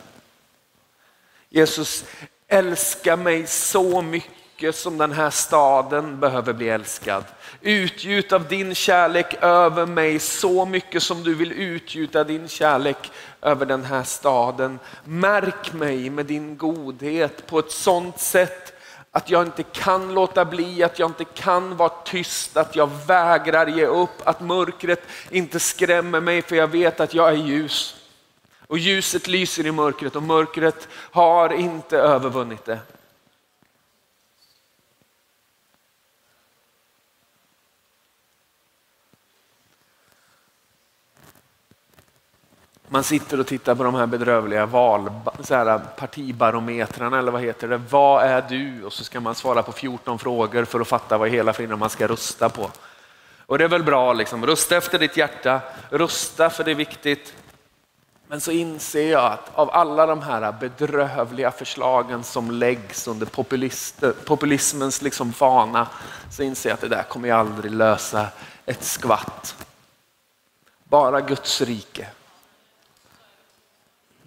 Jesus 1.49 2.05
älskar 2.49 3.17
mig 3.17 3.47
så 3.47 4.03
mycket 4.03 4.33
som 4.73 4.99
den 4.99 5.13
här 5.13 5.31
staden 5.31 6.21
behöver 6.21 6.53
bli 6.53 6.69
älskad. 6.69 7.25
Utgjut 7.61 8.33
av 8.33 8.49
din 8.49 8.75
kärlek 8.75 9.35
över 9.41 9.87
mig 9.87 10.19
så 10.19 10.67
mycket 10.67 11.03
som 11.03 11.23
du 11.23 11.35
vill 11.35 11.53
utgjuta 11.53 12.25
din 12.25 12.49
kärlek 12.49 13.11
över 13.43 13.67
den 13.67 13.85
här 13.85 14.03
staden. 14.03 14.79
Märk 15.05 15.73
mig 15.73 16.11
med 16.11 16.27
din 16.27 16.57
godhet 16.57 17.47
på 17.47 17.59
ett 17.59 17.71
sådant 17.71 18.21
sätt 18.21 18.73
att 19.11 19.31
jag 19.31 19.43
inte 19.43 19.63
kan 19.63 20.15
låta 20.15 20.45
bli, 20.45 20.83
att 20.83 20.99
jag 20.99 21.11
inte 21.11 21.25
kan 21.25 21.77
vara 21.77 21.93
tyst, 22.05 22.57
att 22.57 22.77
jag 22.77 22.91
vägrar 23.07 23.67
ge 23.67 23.87
upp, 23.87 24.23
att 24.25 24.41
mörkret 24.41 25.03
inte 25.31 25.61
skrämmer 25.61 26.21
mig 26.21 26.43
för 26.43 26.57
jag 26.57 26.69
vet 26.69 27.01
att 27.01 27.15
jag 27.15 27.29
är 27.29 27.37
ljus. 27.37 27.95
Och 28.67 28.79
ljuset 28.79 29.29
lyser 29.29 29.67
i 29.67 29.73
mörkret 29.73 30.17
och 30.17 30.23
mörkret 30.23 30.89
har 30.93 31.53
inte 31.53 31.99
övervunnit 31.99 32.65
det. 32.65 32.79
Man 42.91 43.05
sitter 43.05 43.41
och 43.41 43.47
tittar 43.47 43.75
på 43.75 43.83
de 43.83 43.95
här 43.95 44.07
bedrövliga 44.07 44.67
val, 44.67 45.11
så 45.41 45.55
här, 45.55 45.79
partibarometrarna 45.79 47.19
eller 47.19 47.33
vad 47.33 47.43
heter 47.43 47.69
det. 47.69 47.77
Vad 47.77 48.25
är 48.25 48.45
du? 48.49 48.85
Och 48.85 48.93
så 48.93 49.05
ska 49.05 49.21
man 49.21 49.35
svara 49.35 49.63
på 49.63 49.73
14 49.73 50.19
frågor 50.19 50.65
för 50.65 50.81
att 50.81 50.89
fatta 50.89 51.19
vad 51.19 51.29
hela 51.29 51.53
friden 51.53 51.79
man 51.79 51.91
ska 51.91 52.07
rösta 52.07 52.49
på. 52.49 52.71
Och 53.47 53.59
det 53.59 53.65
är 53.65 53.69
väl 53.69 53.83
bra, 53.83 54.13
liksom. 54.13 54.47
rösta 54.47 54.77
efter 54.77 54.99
ditt 54.99 55.17
hjärta, 55.17 55.61
rösta 55.91 56.51
för 56.51 56.65
det 56.65 56.71
är 56.71 56.75
viktigt. 56.75 57.35
Men 58.27 58.41
så 58.41 58.51
inser 58.51 59.11
jag 59.11 59.33
att 59.33 59.51
av 59.55 59.71
alla 59.71 60.07
de 60.07 60.23
här 60.23 60.53
bedrövliga 60.53 61.51
förslagen 61.51 62.25
som 62.25 62.51
läggs 62.51 63.09
under 63.09 63.27
populismens 64.25 65.03
liksom 65.03 65.33
fana 65.33 65.87
så 66.31 66.43
inser 66.43 66.71
jag 66.71 66.75
att 66.75 66.81
det 66.81 66.89
där 66.89 67.03
kommer 67.03 67.29
jag 67.29 67.39
aldrig 67.39 67.73
lösa 67.73 68.27
ett 68.67 68.85
skvatt. 68.85 69.67
Bara 70.85 71.21
Guds 71.21 71.61
rike. 71.61 72.09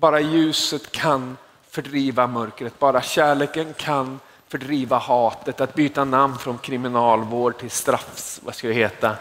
Bara 0.01 0.19
ljuset 0.19 0.91
kan 0.91 1.37
fördriva 1.69 2.27
mörkret, 2.27 2.79
bara 2.79 3.01
kärleken 3.01 3.73
kan 3.73 4.19
fördriva 4.47 4.97
hatet, 4.97 5.61
att 5.61 5.73
byta 5.73 6.05
namn 6.05 6.37
från 6.37 6.57
kriminalvård 6.57 7.57
till 7.57 7.69
straffs, 7.71 8.41
vad 8.43 8.55
ska 8.55 8.67
det 8.67 8.73
heta? 8.73 9.15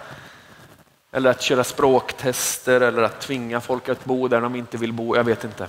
Eller 1.12 1.30
att 1.30 1.42
köra 1.42 1.64
språktester 1.64 2.80
eller 2.80 3.02
att 3.02 3.20
tvinga 3.20 3.60
folk 3.60 3.88
att 3.88 4.04
bo 4.04 4.28
där 4.28 4.40
de 4.40 4.54
inte 4.54 4.76
vill 4.76 4.92
bo, 4.92 5.16
jag 5.16 5.24
vet 5.24 5.44
inte. 5.44 5.66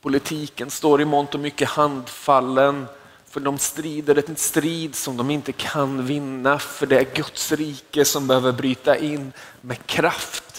Politiken 0.00 0.70
står 0.70 1.00
i 1.00 1.04
mångt 1.04 1.34
och 1.34 1.40
mycket 1.40 1.68
handfallen 1.68 2.86
för 3.28 3.40
de 3.40 3.58
strider 3.58 4.24
en 4.28 4.36
strid 4.36 4.94
som 4.94 5.16
de 5.16 5.30
inte 5.30 5.52
kan 5.52 6.06
vinna 6.06 6.58
för 6.58 6.86
det 6.86 6.98
är 6.98 7.14
Guds 7.14 7.52
rike 7.52 8.04
som 8.04 8.26
behöver 8.26 8.52
bryta 8.52 8.96
in 8.96 9.32
med 9.60 9.86
kraft. 9.86 10.53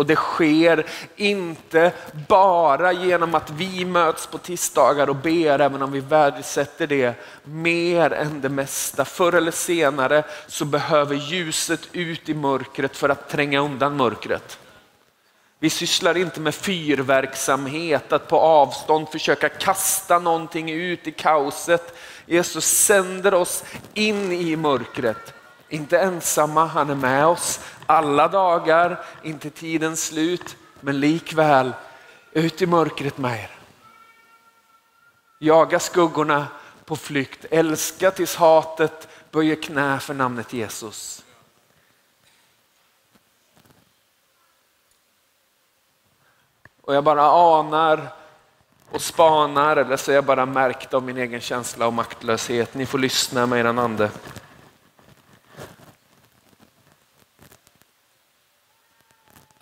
Och 0.00 0.06
det 0.06 0.16
sker 0.16 0.86
inte 1.16 1.92
bara 2.28 2.92
genom 2.92 3.34
att 3.34 3.50
vi 3.50 3.84
möts 3.84 4.26
på 4.26 4.38
tisdagar 4.38 5.08
och 5.08 5.16
ber, 5.16 5.58
även 5.58 5.82
om 5.82 5.92
vi 5.92 6.00
värdesätter 6.00 6.86
det 6.86 7.14
mer 7.44 8.12
än 8.12 8.40
det 8.40 8.48
mesta. 8.48 9.04
Förr 9.04 9.32
eller 9.32 9.50
senare 9.50 10.24
så 10.46 10.64
behöver 10.64 11.14
ljuset 11.14 11.88
ut 11.92 12.28
i 12.28 12.34
mörkret 12.34 12.96
för 12.96 13.08
att 13.08 13.28
tränga 13.28 13.60
undan 13.60 13.96
mörkret. 13.96 14.58
Vi 15.58 15.70
sysslar 15.70 16.16
inte 16.16 16.40
med 16.40 16.54
fyrverksamhet, 16.54 18.12
att 18.12 18.28
på 18.28 18.40
avstånd 18.40 19.08
försöka 19.08 19.48
kasta 19.48 20.18
någonting 20.18 20.70
ut 20.70 21.06
i 21.06 21.12
kaoset. 21.12 21.94
Jesus 22.26 22.64
sänder 22.64 23.34
oss 23.34 23.64
in 23.94 24.32
i 24.32 24.56
mörkret 24.56 25.34
inte 25.70 25.98
ensamma, 25.98 26.66
han 26.66 26.90
är 26.90 26.94
med 26.94 27.26
oss 27.26 27.60
alla 27.86 28.28
dagar, 28.28 29.04
inte 29.22 29.50
tidens 29.50 30.04
slut, 30.04 30.56
men 30.80 31.00
likväl 31.00 31.72
ut 32.32 32.62
i 32.62 32.66
mörkret 32.66 33.18
med 33.18 33.38
er. 33.38 33.50
Jaga 35.38 35.78
skuggorna 35.80 36.46
på 36.84 36.96
flykt, 36.96 37.44
älska 37.50 38.10
tills 38.10 38.36
hatet 38.36 39.08
böjer 39.30 39.62
knä 39.62 40.00
för 40.00 40.14
namnet 40.14 40.52
Jesus. 40.52 41.24
Och 46.82 46.94
jag 46.94 47.04
bara 47.04 47.22
anar 47.22 48.12
och 48.90 49.02
spanar 49.02 49.76
eller 49.76 49.96
så 49.96 50.10
är 50.10 50.14
jag 50.14 50.24
bara 50.24 50.46
märkt 50.46 50.94
av 50.94 51.02
min 51.02 51.16
egen 51.16 51.40
känsla 51.40 51.86
av 51.86 51.92
maktlöshet. 51.92 52.74
Ni 52.74 52.86
får 52.86 52.98
lyssna 52.98 53.46
med 53.46 53.60
er 53.60 53.64
ande. 53.64 54.10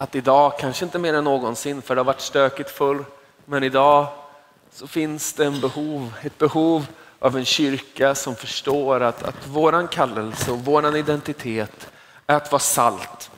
Att 0.01 0.15
idag, 0.15 0.59
kanske 0.59 0.85
inte 0.85 0.99
mer 0.99 1.15
än 1.15 1.25
någonsin, 1.25 1.83
för 1.83 1.95
det 1.95 2.01
har 2.01 2.07
varit 2.07 2.21
stökigt 2.21 2.71
förr, 2.71 3.05
men 3.45 3.65
idag 3.65 4.07
så 4.73 4.87
finns 4.87 5.33
det 5.33 5.47
en 5.47 5.61
behov, 5.61 6.13
ett 6.23 6.39
behov 6.39 6.87
av 7.19 7.37
en 7.37 7.45
kyrka 7.45 8.15
som 8.15 8.37
förstår 8.37 9.01
att, 9.01 9.23
att 9.23 9.47
våran 9.47 9.89
kallelse 9.89 10.51
och 10.51 10.59
våran 10.59 10.97
identitet 10.97 11.91
är 12.27 12.37
att 12.37 12.53
vara 12.53 12.61
salt. 12.61 13.31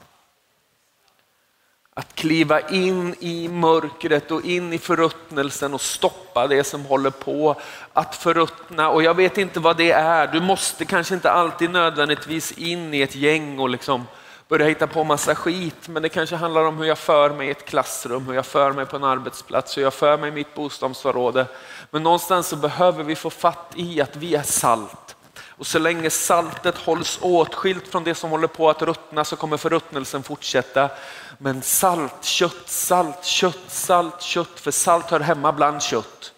Att 1.94 2.14
kliva 2.14 2.60
in 2.60 3.14
i 3.20 3.48
mörkret 3.48 4.30
och 4.30 4.44
in 4.44 4.72
i 4.72 4.78
förruttnelsen 4.78 5.74
och 5.74 5.80
stoppa 5.80 6.46
det 6.46 6.64
som 6.64 6.84
håller 6.84 7.10
på 7.10 7.56
att 7.92 8.16
förruttna. 8.16 8.90
Och 8.90 9.02
jag 9.02 9.14
vet 9.14 9.38
inte 9.38 9.60
vad 9.60 9.76
det 9.76 9.92
är. 9.92 10.26
Du 10.26 10.40
måste 10.40 10.84
kanske 10.84 11.14
inte 11.14 11.30
alltid 11.30 11.70
nödvändigtvis 11.70 12.52
in 12.52 12.94
i 12.94 13.00
ett 13.00 13.14
gäng 13.14 13.58
och 13.58 13.68
liksom 13.68 14.06
börja 14.50 14.66
hitta 14.66 14.86
på 14.86 15.04
massa 15.04 15.34
skit, 15.34 15.88
men 15.88 16.02
det 16.02 16.08
kanske 16.08 16.36
handlar 16.36 16.64
om 16.64 16.78
hur 16.78 16.84
jag 16.84 16.98
för 16.98 17.30
mig 17.30 17.48
i 17.48 17.50
ett 17.50 17.64
klassrum, 17.64 18.26
hur 18.26 18.34
jag 18.34 18.46
för 18.46 18.72
mig 18.72 18.86
på 18.86 18.96
en 18.96 19.04
arbetsplats, 19.04 19.76
hur 19.76 19.82
jag 19.82 19.94
för 19.94 20.18
mig 20.18 20.28
i 20.28 20.32
mitt 20.32 20.54
bostadsområde. 20.54 21.46
Men 21.90 22.02
någonstans 22.02 22.46
så 22.46 22.56
behöver 22.56 23.04
vi 23.04 23.16
få 23.16 23.30
fatt 23.30 23.72
i 23.76 24.00
att 24.00 24.16
vi 24.16 24.34
är 24.34 24.42
salt. 24.42 25.16
Och 25.48 25.66
så 25.66 25.78
länge 25.78 26.10
saltet 26.10 26.78
hålls 26.78 27.18
åtskilt 27.22 27.88
från 27.88 28.04
det 28.04 28.14
som 28.14 28.30
håller 28.30 28.46
på 28.46 28.70
att 28.70 28.82
ruttna 28.82 29.24
så 29.24 29.36
kommer 29.36 29.56
förruttnelsen 29.56 30.22
fortsätta. 30.22 30.90
Men 31.38 31.62
salt 31.62 32.24
kött, 32.24 32.68
salt 32.68 33.24
kött, 33.24 33.64
salt 33.68 34.22
kött, 34.22 34.60
för 34.60 34.70
salt 34.70 35.10
hör 35.10 35.20
hemma 35.20 35.52
bland 35.52 35.82
kött. 35.82 36.32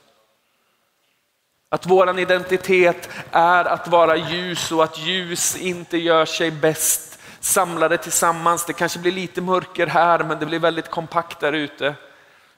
Att 1.68 1.87
våran 1.87 2.18
identitet 2.18 3.09
är 3.31 3.64
att 3.64 3.88
vara 3.88 4.16
ljus 4.16 4.72
och 4.72 4.85
att 4.85 4.98
ljus 4.98 5.57
inte 5.57 5.98
gör 5.98 6.25
sig 6.25 6.51
bäst 6.51 7.12
samlade 7.42 7.98
tillsammans. 7.98 8.64
Det 8.64 8.72
kanske 8.72 8.98
blir 8.98 9.12
lite 9.12 9.40
mörker 9.40 9.87
här 9.87 10.24
men 10.24 10.38
det 10.38 10.46
blir 10.46 10.59
väldigt 10.59 10.90
kompakt 10.90 11.40
där 11.40 11.52
ute. 11.52 11.94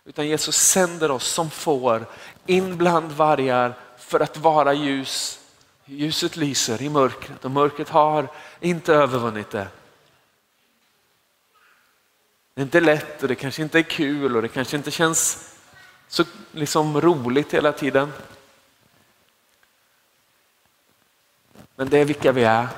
Utan 0.05 0.29
Jesus 0.29 0.57
sänder 0.57 1.11
oss 1.11 1.27
som 1.27 1.51
får 1.51 2.07
in 2.47 2.77
bland 2.77 3.12
vargar 3.12 3.75
för 3.99 4.20
att 4.20 4.37
vara 4.37 4.73
ljus. 4.73 5.40
Ljuset 5.85 6.37
lyser 6.37 6.83
i 6.83 6.88
mörkret 6.88 7.44
och 7.44 7.51
mörkret 7.51 7.88
har 7.88 8.29
inte 8.61 8.94
övervunnit 8.94 9.51
det. 9.51 9.68
Det 12.55 12.61
är 12.61 12.64
inte 12.64 12.81
lätt 12.81 13.23
och 13.23 13.29
det 13.29 13.35
kanske 13.35 13.62
inte 13.62 13.79
är 13.79 13.83
kul 13.83 14.37
och 14.37 14.42
det 14.42 14.49
kanske 14.49 14.77
inte 14.77 14.90
känns 14.90 15.51
så 16.09 16.25
liksom 16.53 17.01
roligt 17.01 17.55
hela 17.55 17.73
tiden. 17.73 18.12
Men 21.77 21.88
det 21.88 21.99
är 21.99 22.05
vilka 22.05 22.33
vi 22.33 22.44
är. 22.44 22.68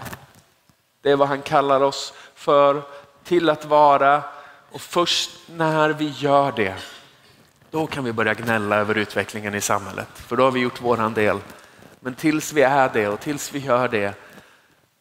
Det 1.07 1.13
är 1.13 1.17
vad 1.17 1.29
han 1.29 1.43
kallar 1.43 1.81
oss 1.81 2.13
för 2.35 2.83
till 3.25 3.51
att 3.51 3.65
vara 3.65 4.23
och 4.71 4.81
först 4.81 5.31
när 5.47 5.91
vi 5.91 6.09
gör 6.17 6.53
det, 6.53 6.75
då 7.71 7.87
kan 7.87 8.05
vi 8.05 8.13
börja 8.13 8.35
gnälla 8.35 8.77
över 8.77 8.99
utvecklingen 8.99 9.55
i 9.55 9.61
samhället. 9.61 10.09
För 10.15 10.37
då 10.37 10.45
har 10.45 10.51
vi 10.51 10.61
gjort 10.61 10.81
våran 10.81 11.15
del. 11.15 11.39
Men 12.01 12.15
tills 12.15 12.53
vi 12.53 12.63
är 12.63 12.91
det 12.93 13.09
och 13.09 13.21
tills 13.21 13.53
vi 13.53 13.59
gör 13.59 13.89
det 13.89 14.15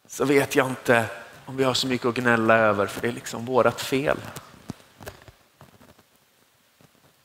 så 0.08 0.24
vet 0.24 0.56
jag 0.56 0.66
inte 0.66 1.04
om 1.46 1.56
vi 1.56 1.64
har 1.64 1.74
så 1.74 1.86
mycket 1.86 2.06
att 2.06 2.14
gnälla 2.14 2.56
över 2.56 2.86
för 2.86 3.00
det 3.00 3.08
är 3.08 3.12
liksom 3.12 3.44
vårat 3.44 3.80
fel. 3.80 4.18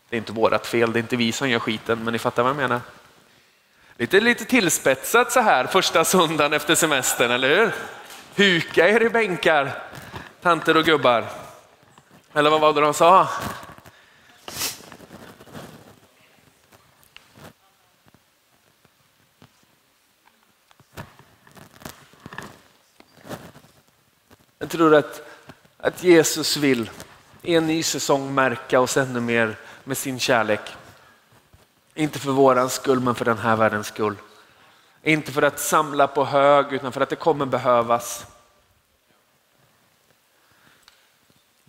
Det 0.09 0.15
är 0.15 0.17
inte 0.17 0.31
vårat 0.31 0.67
fel, 0.67 0.93
det 0.93 0.99
är 0.99 1.01
inte 1.01 1.15
vi 1.15 1.31
som 1.31 1.49
gör 1.49 1.59
skiten, 1.59 2.03
men 2.03 2.13
ni 2.13 2.19
fattar 2.19 2.43
vad 2.43 2.49
jag 2.49 2.57
menar. 2.57 2.81
Lite, 3.97 4.19
lite 4.19 4.45
tillspetsat 4.45 5.31
så 5.31 5.39
här 5.39 5.67
första 5.67 6.05
söndagen 6.05 6.53
efter 6.53 6.75
semestern, 6.75 7.31
eller 7.31 7.49
hur? 7.49 7.73
Huka 8.35 8.87
er 8.87 9.01
i 9.01 9.09
bänkar, 9.09 9.83
tanter 10.41 10.77
och 10.77 10.85
gubbar. 10.85 11.25
Eller 12.33 12.49
vad 12.49 12.61
var 12.61 12.73
det 12.73 12.81
de 12.81 12.93
sa? 12.93 13.27
Jag 24.59 24.69
tror 24.69 24.95
att, 24.95 25.21
att 25.77 26.03
Jesus 26.03 26.57
vill 26.57 26.89
i 27.41 27.55
en 27.55 27.67
ny 27.67 27.83
säsong 27.83 28.33
märka 28.33 28.79
oss 28.79 28.97
ännu 28.97 29.19
mer 29.19 29.55
med 29.83 29.97
sin 29.97 30.19
kärlek. 30.19 30.61
Inte 31.95 32.19
för 32.19 32.31
våran 32.31 32.69
skull, 32.69 32.99
men 32.99 33.15
för 33.15 33.25
den 33.25 33.37
här 33.37 33.55
världens 33.55 33.87
skull. 33.87 34.15
Inte 35.03 35.31
för 35.31 35.41
att 35.41 35.59
samla 35.59 36.07
på 36.07 36.25
hög 36.25 36.73
utan 36.73 36.91
för 36.91 37.01
att 37.01 37.09
det 37.09 37.15
kommer 37.15 37.45
behövas. 37.45 38.25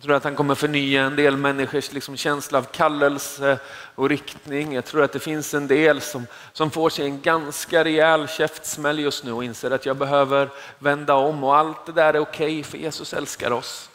Jag 0.03 0.05
tror 0.05 0.15
att 0.15 0.23
han 0.23 0.35
kommer 0.35 0.55
förnya 0.55 1.03
en 1.03 1.15
del 1.15 1.37
människors 1.37 1.91
liksom 1.91 2.17
känsla 2.17 2.57
av 2.57 2.63
kallelse 2.63 3.59
och 3.95 4.09
riktning. 4.09 4.73
Jag 4.73 4.85
tror 4.85 5.03
att 5.03 5.13
det 5.13 5.19
finns 5.19 5.53
en 5.53 5.67
del 5.67 6.01
som, 6.01 6.27
som 6.53 6.71
får 6.71 6.89
sig 6.89 7.05
en 7.05 7.21
ganska 7.21 7.83
rejäl 7.83 8.27
käftsmäll 8.27 8.99
just 8.99 9.23
nu 9.23 9.31
och 9.31 9.43
inser 9.43 9.71
att 9.71 9.85
jag 9.85 9.97
behöver 9.97 10.49
vända 10.79 11.13
om 11.13 11.43
och 11.43 11.55
allt 11.55 11.85
det 11.85 11.91
där 11.91 12.13
är 12.13 12.19
okej 12.19 12.59
okay 12.59 12.63
för 12.63 12.77
Jesus 12.77 13.13
älskar 13.13 13.51
oss. 13.51 13.89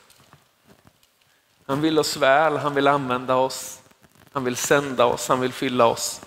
Han 1.67 1.81
vill 1.81 1.99
oss 1.99 2.17
väl, 2.17 2.57
han 2.57 2.75
vill 2.75 2.87
använda 2.87 3.37
oss, 3.37 3.81
han 4.33 4.45
vill 4.45 4.57
sända 4.57 5.05
oss, 5.05 5.29
han 5.29 5.41
vill 5.41 5.53
fylla 5.53 5.87
oss. 5.87 6.21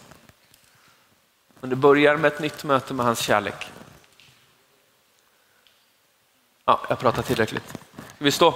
Men 1.61 1.69
det 1.69 1.75
börjar 1.75 2.17
med 2.17 2.33
ett 2.33 2.39
nytt 2.39 2.63
möte 2.63 2.93
med 2.93 3.05
hans 3.05 3.19
kärlek. 3.19 3.71
Ja, 6.65 6.81
jag 6.89 6.99
pratar 6.99 7.21
tillräckligt. 7.21 7.67
Ska 7.67 8.25
vi 8.25 8.31
stå? 8.31 8.53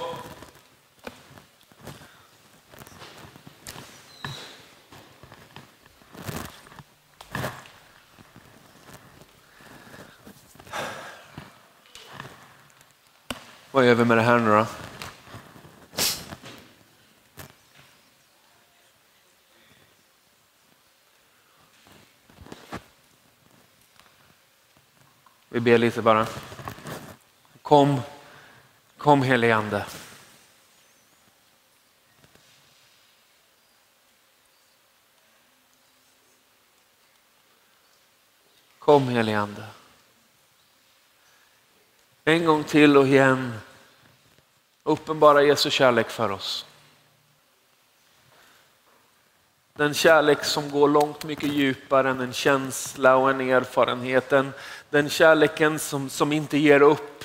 Vad 13.72 13.86
gör 13.86 13.96
vi 13.96 14.06
med 14.06 14.18
det 14.18 14.24
här 14.24 14.40
nu 14.40 14.50
då? 14.50 14.66
Vi 25.56 25.62
ber 25.62 25.78
lite 25.78 26.02
bara. 26.02 26.28
Kom, 27.62 28.02
kom 28.98 29.22
helige 29.22 29.56
Ande. 29.56 29.86
Kom 38.80 39.08
helige 39.08 39.40
Ande. 39.40 39.68
En 42.24 42.46
gång 42.46 42.64
till 42.64 42.98
och 42.98 43.08
igen 43.08 43.60
uppenbara 44.84 45.44
Jesu 45.44 45.70
kärlek 45.70 46.10
för 46.10 46.32
oss. 46.32 46.66
Den 49.78 49.94
kärlek 49.94 50.44
som 50.44 50.72
går 50.72 50.88
långt 50.88 51.24
mycket 51.24 51.54
djupare 51.54 52.10
än 52.10 52.22
en 52.22 52.34
känsla 52.34 53.16
och 53.16 53.30
en 53.30 53.42
erfarenhet. 53.42 54.30
Den, 54.30 54.54
den 54.90 55.10
kärleken 55.10 55.80
som, 55.80 56.10
som 56.10 56.32
inte 56.32 56.58
ger 56.58 56.82
upp. 56.82 57.24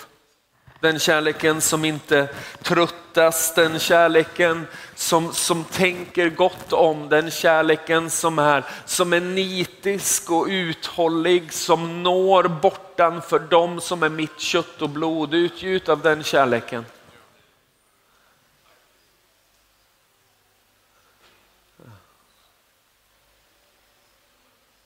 Den 0.80 0.98
kärleken 0.98 1.60
som 1.60 1.84
inte 1.84 2.28
tröttas, 2.62 3.54
den 3.54 3.78
kärleken 3.78 4.66
som, 4.94 5.32
som 5.32 5.64
tänker 5.64 6.30
gott 6.30 6.72
om, 6.72 7.08
den 7.08 7.30
kärleken 7.30 8.10
som 8.10 8.38
är, 8.38 8.64
som 8.84 9.12
är 9.12 9.20
nitisk 9.20 10.30
och 10.30 10.46
uthållig, 10.48 11.52
som 11.52 12.02
når 12.02 12.44
bortanför 12.44 13.38
dem 13.38 13.80
som 13.80 14.02
är 14.02 14.08
mitt 14.08 14.40
kött 14.40 14.82
och 14.82 14.90
blod. 14.90 15.34
Utgjut 15.34 15.88
av 15.88 16.00
den 16.00 16.22
kärleken. 16.22 16.84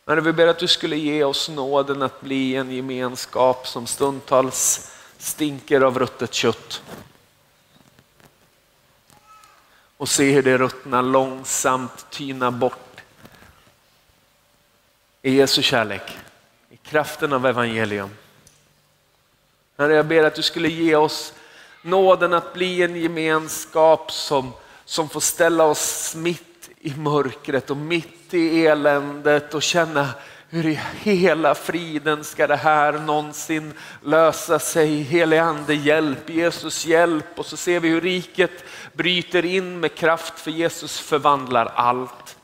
Men 0.05 0.25
vi 0.25 0.33
ber 0.33 0.47
att 0.47 0.59
du 0.59 0.69
skulle 0.69 0.97
ge 0.97 1.25
oss 1.25 1.49
nåden 1.49 2.03
att 2.03 2.21
bli 2.21 2.57
en 2.57 2.71
gemenskap 2.71 3.67
som 3.67 3.87
stundtals 3.87 4.91
stinker 5.19 5.81
av 5.81 5.99
ruttet 5.99 6.35
kött. 6.35 6.83
Och 9.97 10.09
se 10.09 10.33
hur 10.33 10.43
det 10.43 10.59
ruttna 10.59 11.03
långsamt 11.03 12.07
tyna 12.11 12.51
bort 12.51 13.01
i 15.23 15.35
Jesu 15.35 15.63
kärlek, 15.63 16.19
i 16.71 16.77
kraften 16.77 17.33
av 17.33 17.47
evangelium. 17.47 18.11
Herre, 19.79 19.95
jag 19.95 20.07
ber 20.07 20.25
att 20.25 20.35
du 20.35 20.43
skulle 20.43 20.69
ge 20.69 20.97
oss 20.97 21.33
nåden 21.83 22.33
att 22.33 22.53
bli 22.55 22.83
en 22.83 22.97
gemenskap 22.97 24.13
som, 24.13 24.53
som 24.85 25.09
får 25.09 25.21
ställa 25.21 25.65
oss 25.65 26.15
mitt 26.17 26.71
i 26.81 26.95
mörkret 26.95 27.71
och 27.71 27.77
mitt 27.77 28.24
i 28.35 28.67
eländet 28.67 29.55
och 29.55 29.63
känna 29.63 30.09
hur 30.55 30.67
i 30.67 30.79
hela 31.03 31.55
friden 31.55 32.25
ska 32.25 32.47
det 32.47 32.57
här 32.57 32.93
någonsin 32.93 33.73
lösa 34.05 34.59
sig? 34.59 35.03
Helig 35.03 35.39
ande 35.39 35.75
hjälp, 35.75 36.31
Jesus 36.31 36.87
hjälp. 36.87 37.39
Och 37.39 37.47
så 37.47 37.57
ser 37.57 37.81
vi 37.81 37.89
hur 37.89 38.01
riket 38.01 38.65
bryter 38.93 39.45
in 39.45 39.81
med 39.81 39.95
kraft 39.95 40.41
för 40.41 40.51
Jesus 40.51 41.01
förvandlar 41.01 41.73
allt. 41.75 42.37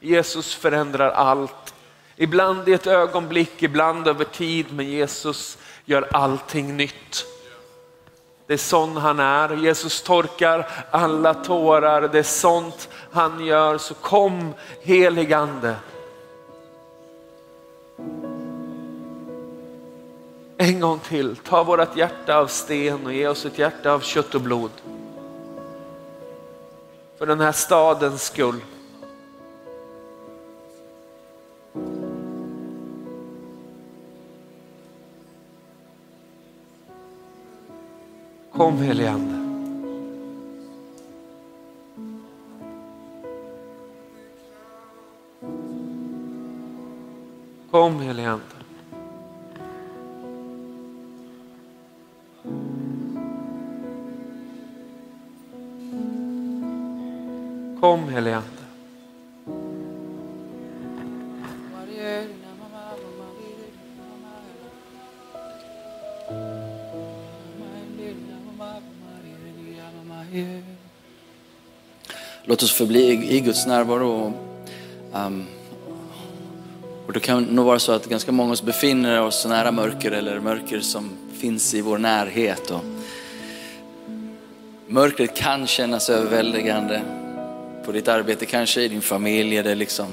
Jesus 0.00 0.54
förändrar 0.54 1.10
allt. 1.10 1.74
Ibland 2.16 2.68
i 2.68 2.72
ett 2.72 2.86
ögonblick, 2.86 3.62
ibland 3.62 4.08
över 4.08 4.24
tid, 4.24 4.66
men 4.70 4.86
Jesus 4.86 5.58
gör 5.84 6.08
allting 6.12 6.76
nytt. 6.76 7.26
Det 8.46 8.52
är 8.52 8.58
sån 8.58 8.96
han 8.96 9.20
är. 9.20 9.56
Jesus 9.56 10.02
torkar 10.02 10.68
alla 10.90 11.34
tårar. 11.34 12.08
Det 12.08 12.18
är 12.18 12.22
sånt 12.22 12.88
han 13.12 13.44
gör. 13.44 13.78
Så 13.78 13.94
kom 13.94 14.54
heligande. 14.80 15.76
En 20.58 20.80
gång 20.80 20.98
till, 20.98 21.36
ta 21.36 21.64
vårt 21.64 21.96
hjärta 21.96 22.36
av 22.36 22.46
sten 22.46 23.06
och 23.06 23.12
ge 23.12 23.28
oss 23.28 23.46
ett 23.46 23.58
hjärta 23.58 23.92
av 23.92 24.00
kött 24.00 24.34
och 24.34 24.40
blod. 24.40 24.70
För 27.18 27.26
den 27.26 27.40
här 27.40 27.52
stadens 27.52 28.22
skull. 28.22 28.60
Kom 38.56 38.78
helige 38.78 39.10
Ande. 39.10 39.36
Kom 47.70 48.00
helige 48.00 48.28
Ande. 48.28 48.42
Kom 57.80 58.08
helige 58.08 58.36
Ande. 58.36 58.55
Låt 72.56 72.62
oss 72.62 72.72
förbli 72.72 73.36
i 73.36 73.40
Guds 73.40 73.66
närvaro. 73.66 74.32
Um, 75.12 75.46
och 77.06 77.12
det 77.12 77.20
kan 77.20 77.42
nog 77.42 77.66
vara 77.66 77.78
så 77.78 77.92
att 77.92 78.06
ganska 78.06 78.32
många 78.32 78.48
av 78.48 78.52
oss 78.52 78.62
befinner 78.62 79.22
oss 79.22 79.46
nära 79.46 79.72
mörker 79.72 80.10
eller 80.10 80.40
mörker 80.40 80.80
som 80.80 81.10
finns 81.38 81.74
i 81.74 81.80
vår 81.80 81.98
närhet. 81.98 82.70
Och 82.70 82.84
mörkret 84.86 85.36
kan 85.36 85.66
kännas 85.66 86.10
överväldigande 86.10 87.00
på 87.84 87.92
ditt 87.92 88.08
arbete, 88.08 88.46
kanske 88.46 88.82
i 88.82 88.88
din 88.88 89.02
familj. 89.02 89.56
Eller 89.56 89.74
liksom. 89.74 90.06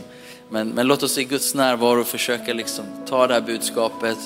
men, 0.49 0.69
men 0.69 0.87
låt 0.87 1.03
oss 1.03 1.17
i 1.17 1.23
Guds 1.23 1.55
närvaro 1.55 2.03
försöka 2.03 2.53
liksom 2.53 2.85
ta 3.05 3.27
det 3.27 3.33
här 3.33 3.41
budskapet 3.41 4.17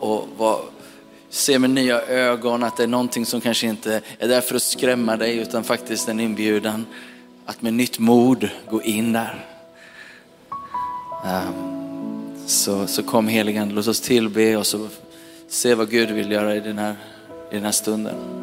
och 0.00 0.28
var, 0.36 0.60
se 1.30 1.58
med 1.58 1.70
nya 1.70 2.02
ögon 2.02 2.62
att 2.62 2.76
det 2.76 2.82
är 2.82 2.86
någonting 2.86 3.26
som 3.26 3.40
kanske 3.40 3.66
inte 3.66 4.00
är 4.18 4.28
där 4.28 4.40
för 4.40 4.54
att 4.54 4.62
skrämma 4.62 5.16
dig 5.16 5.36
utan 5.36 5.64
faktiskt 5.64 6.08
en 6.08 6.20
inbjudan 6.20 6.86
att 7.48 7.62
med 7.62 7.74
nytt 7.74 7.98
mod 7.98 8.50
gå 8.70 8.82
in 8.82 9.12
där. 9.12 9.44
Ehm, 11.24 12.46
så, 12.46 12.86
så 12.86 13.02
kom 13.02 13.28
heligande, 13.28 13.74
låt 13.74 13.86
oss 13.86 14.00
tillbe 14.00 14.56
och 14.56 14.66
så 14.66 14.88
se 15.48 15.74
vad 15.74 15.90
Gud 15.90 16.10
vill 16.10 16.32
göra 16.32 16.56
i 16.56 16.60
den 16.60 16.78
här, 16.78 16.96
i 17.50 17.54
den 17.54 17.64
här 17.64 17.72
stunden. 17.72 18.37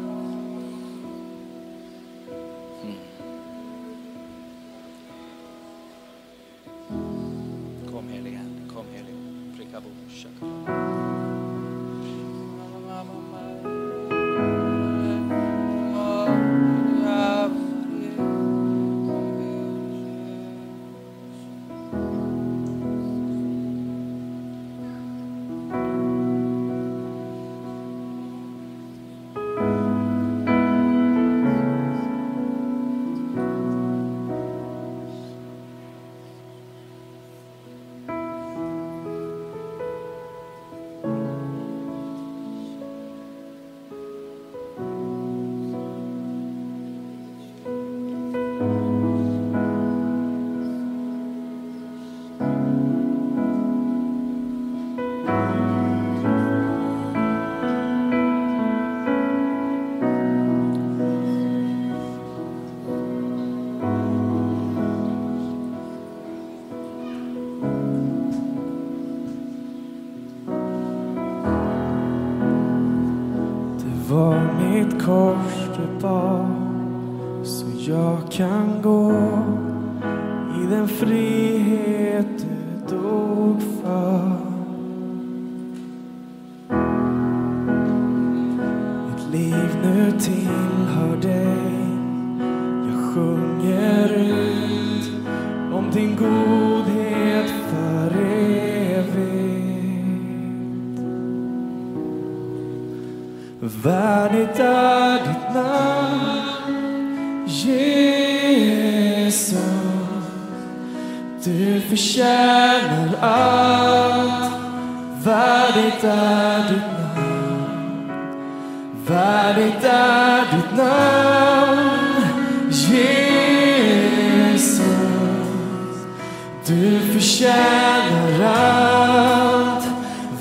Du 126.68 127.00
förtjänar 127.00 128.44
allt. 128.44 129.84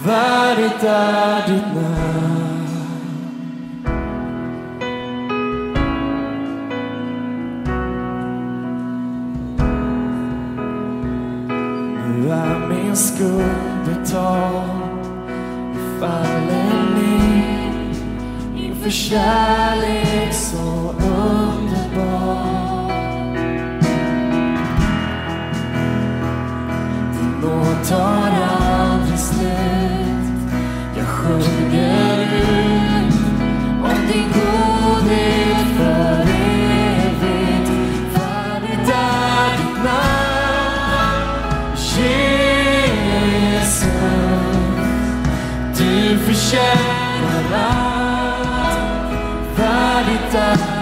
Värdigt 0.05 0.83
är 0.83 1.47
ditt 1.47 1.75
namn. 1.75 2.67
Nu 12.07 12.31
är 12.31 12.67
min 12.69 12.95
skuld 12.95 13.85
betald. 13.85 14.69
Jag 15.73 15.99
faller 15.99 16.95
ner 16.95 17.95
inför 18.57 18.89
kärlek 18.89 20.33
så 20.33 20.95
ung. 20.99 21.54
Tar 27.89 28.31
aldrig 28.59 29.19
slut. 29.19 30.51
Jag 30.97 31.07
sjunger 31.07 32.17
ut 32.21 33.15
om 33.83 34.07
din 34.11 34.29
godhet 34.33 35.67
för 35.77 36.21
evigt. 36.21 37.69
Värdigt 38.13 38.89
är 38.89 39.57
ditt 39.57 39.77
namn, 39.83 41.75
Jesus. 41.75 43.85
Du 45.77 46.17
förtjänar 46.17 47.45
allt. 47.53 48.79
Värdigt 49.57 50.33
är 50.35 50.74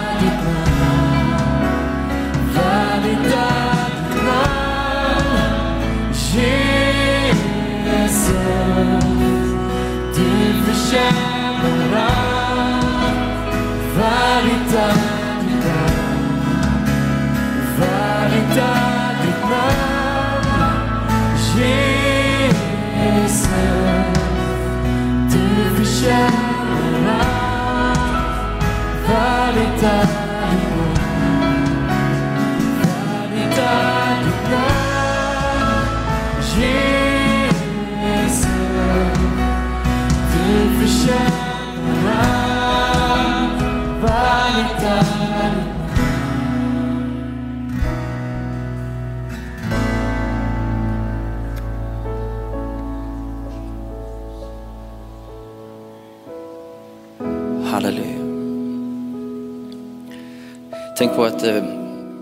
Tänk 61.03 61.15
på 61.15 61.23
att 61.23 61.43
eh, 61.43 61.63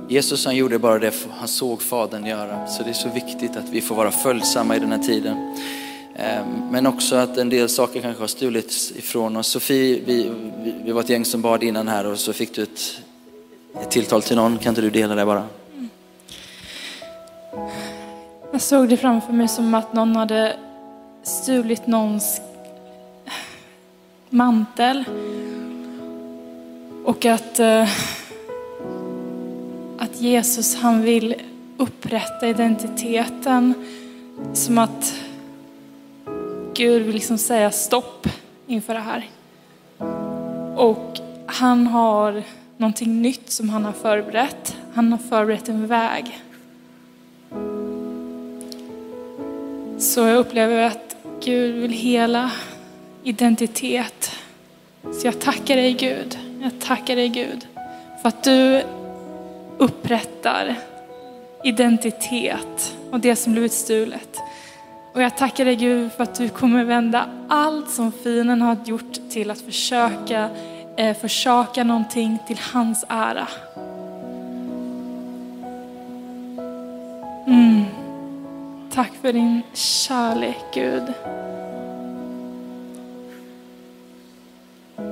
Jesus 0.08 0.46
han 0.46 0.56
gjorde 0.56 0.80
bara 0.80 1.00
det 1.00 1.14
han 1.40 1.48
såg 1.48 1.82
Fadern 1.82 2.26
göra. 2.26 2.68
Så 2.68 2.84
det 2.84 2.90
är 2.90 2.94
så 2.94 3.10
viktigt 3.10 3.56
att 3.56 3.70
vi 3.70 3.82
får 3.82 3.96
vara 3.96 4.12
följsamma 4.12 4.76
i 4.76 4.80
den 4.80 4.92
här 4.92 5.00
tiden. 5.00 5.56
Eh, 6.16 6.46
men 6.72 6.88
också 6.88 7.16
att 7.16 7.38
en 7.38 7.50
del 7.50 7.70
saker 7.70 8.02
kanske 8.02 8.24
har 8.24 8.28
stulits 8.28 8.92
ifrån 8.92 9.38
oss. 9.38 9.48
Sofie, 9.48 10.02
vi, 10.06 10.32
vi, 10.64 10.74
vi 10.86 10.92
var 10.92 11.02
ett 11.02 11.10
gäng 11.10 11.26
som 11.26 11.42
bad 11.42 11.64
innan 11.64 11.88
här 11.88 12.06
och 12.06 12.20
så 12.20 12.34
fick 12.34 12.56
du 12.56 12.64
ett, 12.64 13.02
ett 13.82 13.92
tilltal 13.92 14.22
till 14.22 14.36
någon. 14.36 14.58
Kan 14.58 14.72
inte 14.72 14.82
du 14.82 14.90
dela 14.90 15.16
det 15.16 15.26
bara? 15.26 15.48
Mm. 15.74 15.90
Jag 18.52 18.62
såg 18.62 18.90
det 18.90 18.98
framför 18.98 19.34
mig 19.34 19.48
som 19.48 19.74
att 19.74 19.94
någon 19.94 20.16
hade 20.16 20.56
stulit 21.24 21.88
någons 21.88 22.42
mantel. 24.30 25.04
Och 27.06 27.26
att, 27.26 27.60
eh, 27.60 27.88
att 30.02 30.22
Jesus 30.22 30.76
han 30.76 31.02
vill 31.02 31.36
upprätta 31.78 32.48
identiteten. 32.48 33.74
Som 34.54 34.78
att 34.78 35.16
Gud 36.74 37.02
vill 37.02 37.16
liksom 37.16 37.38
säga 37.38 37.72
stopp 37.72 38.28
inför 38.68 38.94
det 38.94 39.00
här. 39.00 39.30
Och 40.76 41.20
han 41.46 41.88
har 41.88 42.44
någonting 42.78 43.22
nytt 43.22 43.52
som 43.52 43.70
han 43.70 43.86
har 43.86 43.92
förberett. 43.92 44.76
Han 44.94 45.12
har 45.12 45.20
förberett 45.20 45.70
en 45.70 45.88
väg. 45.88 46.42
Så 50.00 50.20
jag 50.20 50.38
upplever 50.38 50.84
att 50.84 51.16
Gud 51.44 51.76
vill 51.76 51.92
hela 51.92 52.52
identitet. 53.24 54.32
Så 55.04 55.28
jag 55.28 55.40
tackar 55.40 55.76
dig 55.76 55.94
Gud. 55.94 56.40
Jag 56.62 56.72
tackar 56.80 57.16
dig 57.16 57.30
Gud 57.30 57.68
för 58.22 58.30
att 58.30 58.44
du 58.44 58.84
upprättar 59.82 60.76
identitet 61.64 62.98
och 63.12 63.20
det 63.20 63.36
som 63.36 63.54
blivit 63.54 63.74
stulet. 63.74 64.38
Och 65.14 65.22
jag 65.22 65.38
tackar 65.38 65.66
dig 65.66 65.76
Gud 65.76 66.12
för 66.12 66.24
att 66.24 66.36
du 66.36 66.50
kommer 66.50 66.84
vända 66.84 67.26
allt 67.48 67.90
som 67.90 68.12
fienden 68.12 68.62
har 68.62 68.78
gjort 68.86 69.30
till 69.30 69.52
att 69.52 69.62
försöka 69.62 70.50
eh, 70.98 71.18
försaka 71.18 71.84
någonting 71.84 72.38
till 72.48 72.60
hans 72.74 73.06
ära. 73.10 73.48
Mm. 77.48 77.84
Tack 78.94 79.12
för 79.22 79.34
din 79.34 79.62
kärlek 79.74 80.60
Gud. 80.74 81.14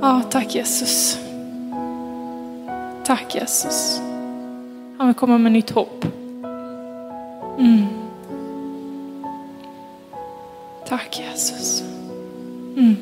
Ja, 0.01 0.21
tack 0.29 0.55
Jesus. 0.55 1.17
Tack 3.05 3.35
Jesus. 3.35 4.01
Han 4.99 5.07
vill 5.07 5.15
komma 5.15 5.37
med 5.37 5.51
nytt 5.51 5.69
hopp. 5.69 6.05
Mm. 7.59 7.85
Tack 10.87 11.19
Jesus. 11.19 11.83
Mm. 12.77 12.95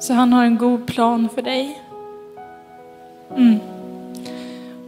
Så 0.00 0.12
han 0.12 0.32
har 0.32 0.44
en 0.44 0.58
god 0.58 0.86
plan 0.86 1.28
för 1.34 1.42
dig. 1.42 1.82
Mm. 3.36 3.58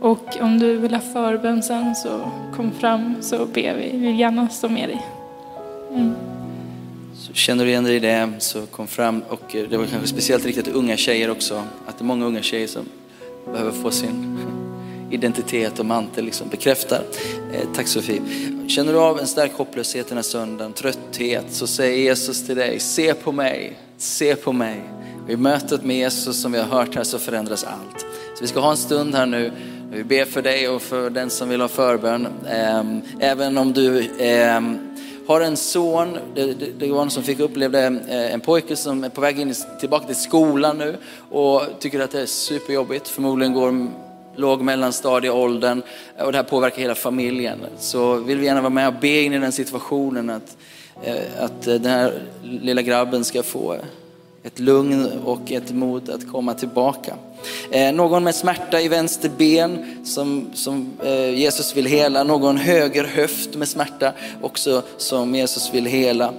Och 0.00 0.36
om 0.40 0.58
du 0.58 0.76
vill 0.76 0.94
ha 0.94 1.00
förbön 1.00 1.62
sen 1.62 1.94
så 1.94 2.20
kom 2.56 2.72
fram 2.72 3.14
så 3.20 3.46
ber 3.46 3.74
vi. 3.74 3.90
Vi 3.92 3.98
vill 3.98 4.18
gärna 4.18 4.48
stå 4.48 4.68
med 4.68 4.88
dig. 4.88 5.06
Mm. 5.90 6.14
Så 7.14 7.32
känner 7.32 7.64
du 7.64 7.70
igen 7.70 7.84
dig 7.84 7.96
i 7.96 8.00
det 8.00 8.30
så 8.38 8.66
kom 8.66 8.86
fram 8.86 9.22
och 9.28 9.56
eh, 9.56 9.68
det 9.68 9.76
var 9.76 9.86
kanske 9.86 10.08
speciellt 10.08 10.46
riktat 10.46 10.64
till 10.64 10.74
unga 10.74 10.96
tjejer 10.96 11.30
också. 11.30 11.62
Att 11.86 11.98
det 11.98 12.02
är 12.02 12.06
många 12.06 12.26
unga 12.26 12.42
tjejer 12.42 12.66
som 12.66 12.84
behöver 13.52 13.72
få 13.72 13.90
sin 13.90 14.29
identitet 15.10 15.78
och 15.78 15.86
mantel 15.86 16.24
liksom 16.24 16.48
bekräftar. 16.48 17.02
Eh, 17.52 17.68
tack 17.74 17.86
Sofie. 17.86 18.22
Känner 18.68 18.92
du 18.92 18.98
av 18.98 19.20
en 19.20 19.26
stark 19.26 19.52
hopplöshet 19.52 20.08
den 20.08 20.18
här 20.18 20.22
söndagen, 20.22 20.72
trötthet, 20.72 21.44
så 21.50 21.66
säger 21.66 21.98
Jesus 21.98 22.46
till 22.46 22.56
dig, 22.56 22.80
se 22.80 23.14
på 23.14 23.32
mig, 23.32 23.78
se 23.96 24.36
på 24.36 24.52
mig. 24.52 24.82
Och 25.24 25.30
I 25.30 25.36
mötet 25.36 25.84
med 25.84 25.96
Jesus 25.96 26.42
som 26.42 26.52
vi 26.52 26.58
har 26.58 26.66
hört 26.66 26.94
här 26.94 27.04
så 27.04 27.18
förändras 27.18 27.64
allt. 27.64 28.00
Så 28.34 28.40
vi 28.40 28.46
ska 28.46 28.60
ha 28.60 28.70
en 28.70 28.76
stund 28.76 29.14
här 29.14 29.26
nu. 29.26 29.52
Vi 29.92 30.04
ber 30.04 30.24
för 30.24 30.42
dig 30.42 30.68
och 30.68 30.82
för 30.82 31.10
den 31.10 31.30
som 31.30 31.48
vill 31.48 31.60
ha 31.60 31.68
förbön. 31.68 32.28
Ehm, 32.48 33.00
även 33.20 33.58
om 33.58 33.72
du 33.72 34.10
ehm, 34.18 34.78
har 35.26 35.40
en 35.40 35.56
son, 35.56 36.18
det, 36.34 36.44
det, 36.44 36.66
det 36.78 36.90
var 36.90 36.98
någon 36.98 37.10
som 37.10 37.22
fick 37.22 37.40
uppleva 37.40 37.78
eh, 37.78 38.34
en 38.34 38.40
pojke 38.40 38.76
som 38.76 39.04
är 39.04 39.08
på 39.08 39.20
väg 39.20 39.40
in, 39.40 39.54
tillbaka 39.80 40.06
till 40.06 40.16
skolan 40.16 40.78
nu 40.78 40.96
och 41.30 41.62
tycker 41.78 42.00
att 42.00 42.10
det 42.10 42.20
är 42.20 42.26
superjobbigt. 42.26 43.08
Förmodligen 43.08 43.54
går 43.54 43.88
låg 44.40 44.62
mellanstadieåldern 44.62 45.82
eh, 46.18 46.24
och 46.24 46.32
det 46.32 46.38
här 46.38 46.44
påverkar 46.44 46.82
hela 46.82 46.94
familjen. 46.94 47.58
Så 47.78 48.14
vill 48.14 48.38
vi 48.38 48.46
gärna 48.46 48.60
vara 48.60 48.70
med 48.70 48.88
och 48.88 48.94
be 49.00 49.22
in 49.22 49.32
i 49.32 49.38
den 49.38 49.52
situationen 49.52 50.30
att, 50.30 50.56
eh, 51.02 51.44
att 51.44 51.66
eh, 51.66 51.74
den 51.74 51.92
här 51.92 52.22
lilla 52.42 52.82
grabben 52.82 53.24
ska 53.24 53.42
få 53.42 53.76
ett 54.42 54.58
lugn 54.58 55.06
och 55.24 55.52
ett 55.52 55.72
mod 55.72 56.10
att 56.10 56.32
komma 56.32 56.54
tillbaka. 56.54 57.14
Eh, 57.70 57.92
någon 57.92 58.24
med 58.24 58.34
smärta 58.34 58.80
i 58.80 58.88
vänster 58.88 59.30
ben 59.38 59.96
som, 60.04 60.50
som 60.54 60.92
eh, 61.04 61.30
Jesus 61.30 61.76
vill 61.76 61.86
hela. 61.86 62.24
Någon 62.24 62.56
höger 62.56 63.04
höft 63.04 63.54
med 63.54 63.68
smärta 63.68 64.12
också 64.42 64.82
som 64.96 65.34
Jesus 65.34 65.74
vill 65.74 65.86
hela. 65.86 66.32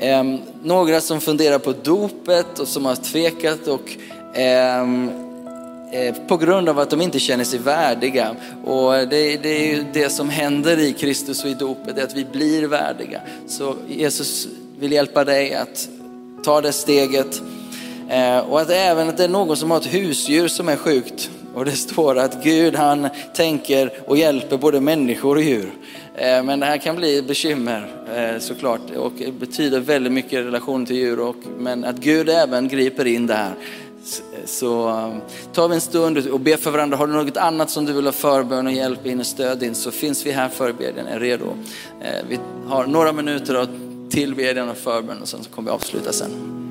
Eh, 0.00 0.24
några 0.62 1.00
som 1.00 1.20
funderar 1.20 1.58
på 1.58 1.72
dopet 1.82 2.58
och 2.58 2.68
som 2.68 2.84
har 2.84 2.94
tvekat 2.94 3.68
och 3.68 3.96
ehm, 4.34 5.31
Eh, 5.92 6.14
på 6.28 6.36
grund 6.36 6.68
av 6.68 6.78
att 6.78 6.90
de 6.90 7.00
inte 7.00 7.18
känner 7.18 7.44
sig 7.44 7.58
värdiga. 7.58 8.36
Och 8.64 8.92
det, 8.92 9.36
det 9.36 9.48
är 9.48 9.74
ju 9.74 9.84
det 9.92 10.08
som 10.08 10.30
händer 10.30 10.78
i 10.78 10.92
Kristus 10.92 11.44
och 11.44 11.50
i 11.50 11.54
dopet, 11.54 11.94
det 11.96 12.00
är 12.00 12.06
att 12.06 12.16
vi 12.16 12.24
blir 12.24 12.66
värdiga. 12.66 13.20
Så 13.46 13.76
Jesus 13.88 14.48
vill 14.78 14.92
hjälpa 14.92 15.24
dig 15.24 15.54
att 15.54 15.88
ta 16.44 16.60
det 16.60 16.72
steget. 16.72 17.42
Eh, 18.08 18.38
och 18.38 18.60
att 18.60 18.70
även 18.70 19.08
att 19.08 19.16
det 19.16 19.24
är 19.24 19.28
någon 19.28 19.56
som 19.56 19.70
har 19.70 19.78
ett 19.78 19.94
husdjur 19.94 20.48
som 20.48 20.68
är 20.68 20.76
sjukt. 20.76 21.30
Och 21.54 21.64
det 21.64 21.72
står 21.72 22.18
att 22.18 22.44
Gud 22.44 22.74
han 22.74 23.08
tänker 23.34 23.92
och 24.06 24.16
hjälper 24.16 24.56
både 24.56 24.80
människor 24.80 25.36
och 25.36 25.42
djur. 25.42 25.72
Eh, 26.14 26.42
men 26.42 26.60
det 26.60 26.66
här 26.66 26.78
kan 26.78 26.96
bli 26.96 27.22
bekymmer 27.22 27.88
såklart 28.38 28.80
och 28.96 29.12
det 29.18 29.32
betyder 29.32 29.80
väldigt 29.80 30.12
mycket 30.12 30.32
i 30.32 30.36
relation 30.36 30.86
till 30.86 30.96
djur. 30.96 31.20
Och, 31.20 31.36
men 31.58 31.84
att 31.84 31.96
Gud 31.96 32.28
även 32.28 32.68
griper 32.68 33.04
in 33.04 33.26
där. 33.26 33.50
Så 34.44 34.88
um, 34.88 35.20
tar 35.52 35.68
vi 35.68 35.74
en 35.74 35.80
stund 35.80 36.18
och 36.18 36.40
ber 36.40 36.56
för 36.56 36.70
varandra. 36.70 36.96
Har 36.96 37.06
du 37.06 37.12
något 37.12 37.36
annat 37.36 37.70
som 37.70 37.84
du 37.84 37.92
vill 37.92 38.04
ha 38.04 38.12
förbön 38.12 38.66
och 38.66 38.72
hjälp 38.72 39.06
in 39.06 39.20
och 39.20 39.26
stöd 39.26 39.62
in 39.62 39.74
så 39.74 39.90
finns 39.90 40.26
vi 40.26 40.30
här 40.30 40.48
förebedjan 40.48 41.06
är 41.06 41.20
redo. 41.20 41.46
Eh, 42.00 42.26
vi 42.28 42.38
har 42.66 42.86
några 42.86 43.12
minuter 43.12 43.54
av 43.54 43.68
tillbedjan 44.10 44.68
och 44.68 44.76
förbön 44.76 45.22
och 45.22 45.28
sen 45.28 45.44
så 45.44 45.50
kommer 45.50 45.70
vi 45.70 45.74
avsluta 45.74 46.12
sen. 46.12 46.61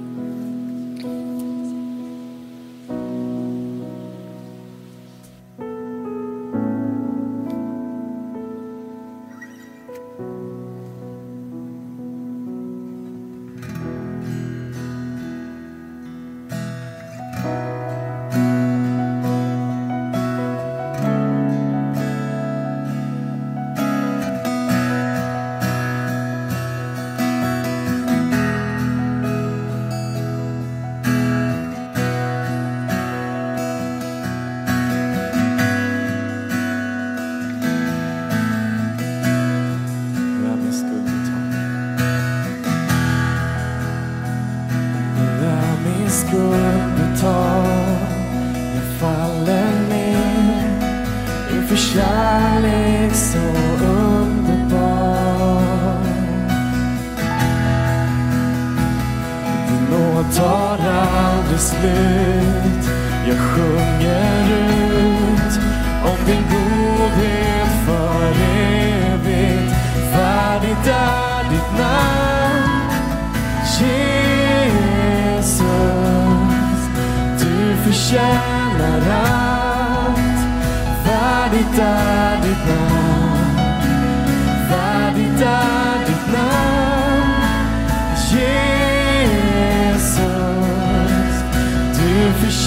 slut. 61.82 62.91
Jag 63.27 63.38
sjunger 63.38 64.30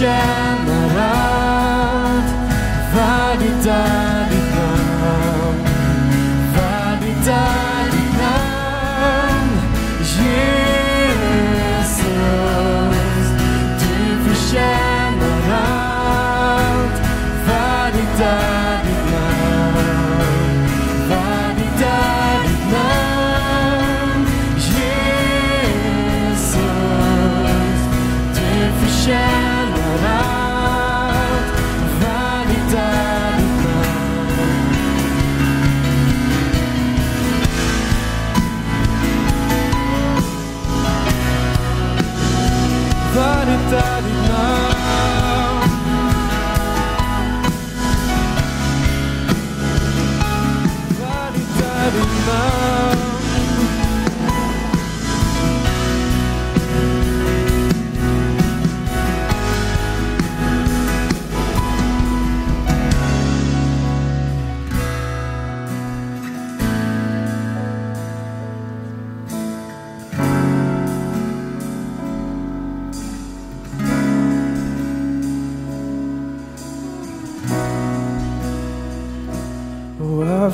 du 0.01 0.43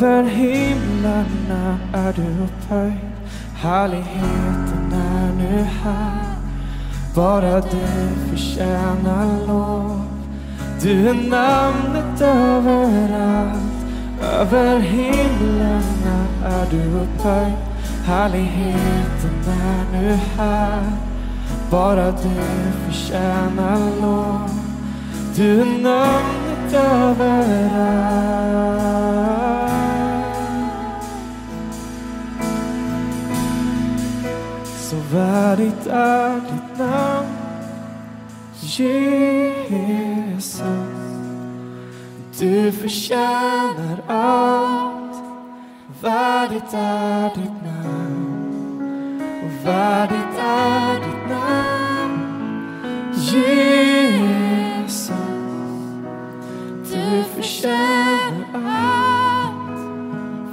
över 0.03 0.23
himlarna 0.23 1.79
är 1.93 2.13
du 2.13 2.23
upphöjd. 2.45 3.11
Härligheten 3.57 4.93
är 4.93 5.33
nu 5.33 5.67
här. 5.83 6.37
Bara 7.15 7.61
du 7.61 7.87
förtjänar 8.31 9.47
lov. 9.47 10.03
Du 10.83 11.09
är 11.09 11.15
namnet 11.15 12.21
överallt. 12.21 13.61
Över 14.23 14.79
himlarna 14.79 16.27
är 16.45 16.67
du 16.71 16.83
upphöjd. 16.83 17.57
Härligheten 18.05 19.45
är 19.47 19.85
nu 19.93 20.19
här. 20.37 20.83
Bara 21.71 22.11
du 22.11 22.43
förtjänar 22.87 24.01
lov. 24.01 24.51
Du 25.37 25.61
är 25.61 25.83
namnet 25.83 26.75
överallt. 26.75 28.41
Värdigt 35.13 35.87
är 35.87 36.35
ditt 36.35 36.79
namn 36.79 37.41
Jesus, 38.63 40.63
du 42.39 42.73
förtjänar 42.73 44.03
allt. 44.09 45.17
Värdigt 46.03 46.75
är 46.75 47.29
ditt 47.35 47.63
namn 47.65 49.23
och 49.45 49.67
värdigt 49.67 50.39
är 50.39 50.95
ditt 50.95 51.29
namn. 51.29 52.21
Jesus, 53.15 55.11
du 56.93 57.25
förtjänar 57.35 58.45
allt. 58.55 59.81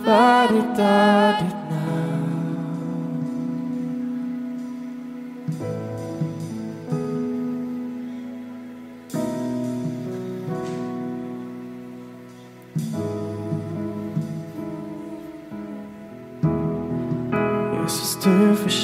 Värdigt 0.06 0.80
är 0.80 1.32
ditt 1.32 1.54
namn. 1.54 1.67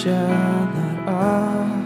Förtjänar 0.04 1.08
allt. 1.08 1.84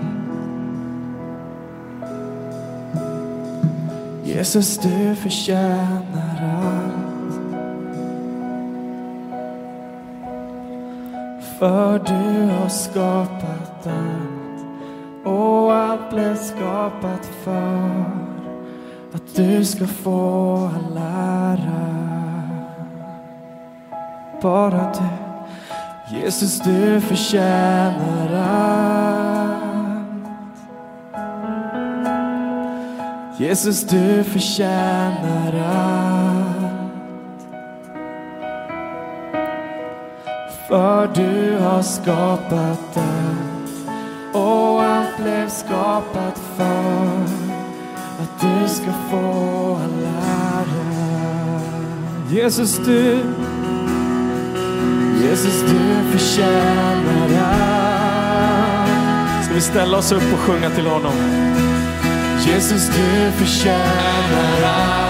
Jesus, 4.23 4.77
du 4.77 5.15
förtjänar 5.15 6.51
allt. 6.53 6.93
För 11.59 11.99
du 11.99 12.51
har 12.51 12.69
skapat 12.69 13.87
allt 13.87 14.65
och 15.25 15.73
allt 15.73 16.09
blev 16.09 16.35
skapat 16.35 17.25
för 17.43 18.05
att 19.13 19.35
du 19.35 19.65
ska 19.65 19.87
få 19.87 20.69
all 20.75 20.97
ära. 20.97 21.87
Bara 24.41 24.93
du 24.93 25.26
Jesus, 26.09 26.59
du 26.59 27.01
förtjänar 27.01 28.33
allt. 28.33 29.57
Jesus, 33.39 33.83
du 33.83 34.23
förtjänar 34.23 35.53
allt. 35.75 36.57
För 40.67 41.07
du 41.15 41.57
har 41.57 41.81
skapat 41.81 42.97
allt 42.97 43.89
och 44.33 44.83
allt 44.83 45.17
blev 45.17 45.49
skapat 45.49 46.39
för 46.55 47.21
att 48.19 48.41
du 48.41 48.67
ska 48.67 48.91
få 49.11 49.77
all 49.83 50.03
ära. 50.03 50.87
Jesus, 52.29 52.77
du 52.85 53.23
Jesus, 55.29 55.61
du 55.61 56.11
förtjänar 56.11 57.29
allt. 57.41 58.87
Ska 59.45 59.53
vi 59.53 59.61
ställa 59.61 59.97
oss 59.97 60.11
upp 60.11 60.33
och 60.33 60.39
sjunga 60.39 60.69
till 60.69 60.87
honom? 60.87 61.13
Jesus, 62.45 62.87
du 62.87 63.31
förtjänar 63.31 64.63
allt. 64.63 65.06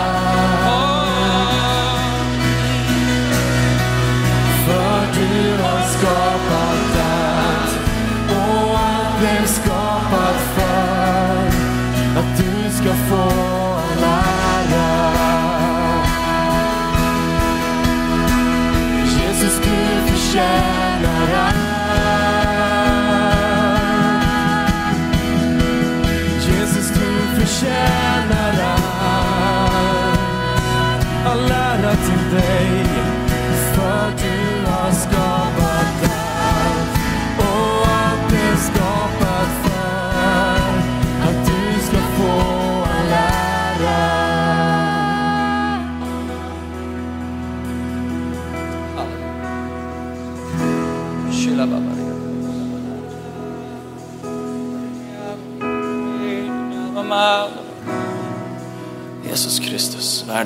Du 20.38 20.77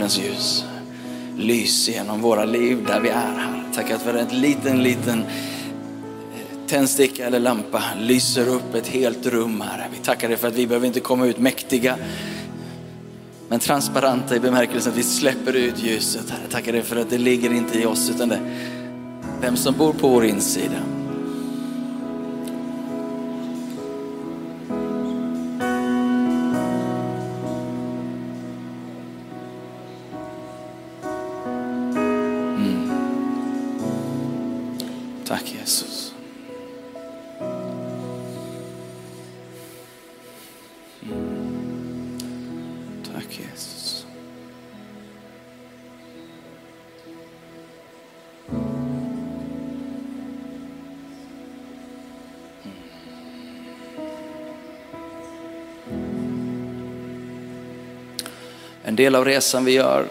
världens 0.01 0.19
ljus. 0.19 0.65
Lys 1.37 1.89
genom 1.89 2.21
våra 2.21 2.45
liv 2.45 2.85
där 2.87 2.99
vi 2.99 3.09
är 3.09 3.13
här. 3.13 3.63
Tack 3.75 3.91
att 3.91 4.01
för 4.01 4.13
en 4.13 4.41
liten, 4.41 4.83
liten 4.83 5.19
eh, 5.19 6.67
tändsticka 6.67 7.27
eller 7.27 7.39
lampa 7.39 7.83
lyser 7.99 8.49
upp 8.49 8.75
ett 8.75 8.87
helt 8.87 9.25
rum 9.25 9.61
här. 9.61 9.89
Vi 9.91 9.97
tackar 9.97 10.27
dig 10.27 10.37
för 10.37 10.47
att 10.47 10.53
vi 10.53 10.67
behöver 10.67 10.87
inte 10.87 10.99
komma 10.99 11.25
ut 11.25 11.39
mäktiga 11.39 11.97
men 13.49 13.59
transparenta 13.59 14.35
i 14.35 14.39
bemärkelsen 14.39 14.91
att 14.91 14.97
vi 14.97 15.03
släpper 15.03 15.53
ut 15.53 15.83
ljuset. 15.83 16.29
Herre, 16.29 16.47
tackar 16.51 16.71
dig 16.71 16.81
för 16.81 16.95
att 16.95 17.09
det 17.09 17.17
ligger 17.17 17.53
inte 17.53 17.79
i 17.79 17.85
oss 17.85 18.09
utan 18.15 18.29
det 18.29 18.39
vem 19.41 19.55
som 19.57 19.77
bor 19.77 19.93
på 19.93 20.07
vår 20.07 20.25
insida. 20.25 21.00
En 58.91 58.95
del 58.95 59.15
av 59.15 59.25
resan 59.25 59.65
vi 59.65 59.71
gör 59.71 60.07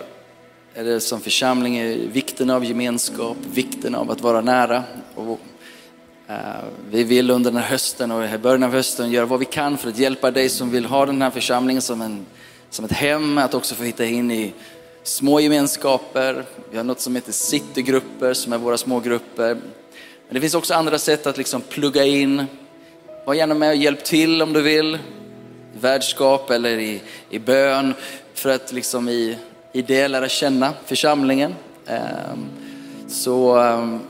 eller 0.74 0.98
som 0.98 1.20
församling 1.20 1.76
är 1.76 1.96
vikten 1.96 2.50
av 2.50 2.64
gemenskap, 2.64 3.36
vikten 3.52 3.94
av 3.94 4.10
att 4.10 4.20
vara 4.20 4.40
nära. 4.40 4.82
Och, 5.14 5.40
eh, 6.28 6.36
vi 6.90 7.04
vill 7.04 7.30
under 7.30 7.50
den 7.50 7.60
här 7.60 7.68
hösten 7.68 8.10
och 8.10 8.24
i 8.24 8.38
början 8.38 8.62
av 8.62 8.72
hösten 8.72 9.10
göra 9.10 9.26
vad 9.26 9.38
vi 9.38 9.44
kan 9.44 9.78
för 9.78 9.88
att 9.88 9.98
hjälpa 9.98 10.30
dig 10.30 10.48
som 10.48 10.70
vill 10.70 10.84
ha 10.84 11.06
den 11.06 11.22
här 11.22 11.30
församlingen 11.30 11.82
som, 11.82 12.02
en, 12.02 12.26
som 12.70 12.84
ett 12.84 12.92
hem, 12.92 13.38
att 13.38 13.54
också 13.54 13.74
få 13.74 13.82
hitta 13.82 14.04
in 14.04 14.30
i 14.30 14.52
små 15.02 15.40
gemenskaper. 15.40 16.44
Vi 16.70 16.76
har 16.76 16.84
något 16.84 17.00
som 17.00 17.14
heter 17.14 17.32
citygrupper 17.32 18.34
som 18.34 18.52
är 18.52 18.58
våra 18.58 18.76
små 18.76 19.00
grupper. 19.00 19.54
Men 20.26 20.34
det 20.34 20.40
finns 20.40 20.54
också 20.54 20.74
andra 20.74 20.98
sätt 20.98 21.26
att 21.26 21.38
liksom 21.38 21.60
plugga 21.60 22.04
in. 22.04 22.44
Var 23.26 23.34
gärna 23.34 23.54
med 23.54 23.68
och 23.68 23.76
hjälp 23.76 24.04
till 24.04 24.42
om 24.42 24.52
du 24.52 24.62
vill. 24.62 24.98
I 25.74 25.78
värdskap 25.80 26.50
eller 26.50 26.78
i, 26.78 27.00
i 27.30 27.38
bön 27.38 27.94
för 28.40 28.50
att 28.50 28.72
liksom 28.72 29.08
i, 29.08 29.38
i 29.72 29.82
det 29.82 30.08
lära 30.08 30.28
känna 30.28 30.72
församlingen. 30.86 31.54
Ehm, 31.86 32.48
så 33.08 33.56
ehm, 33.56 34.00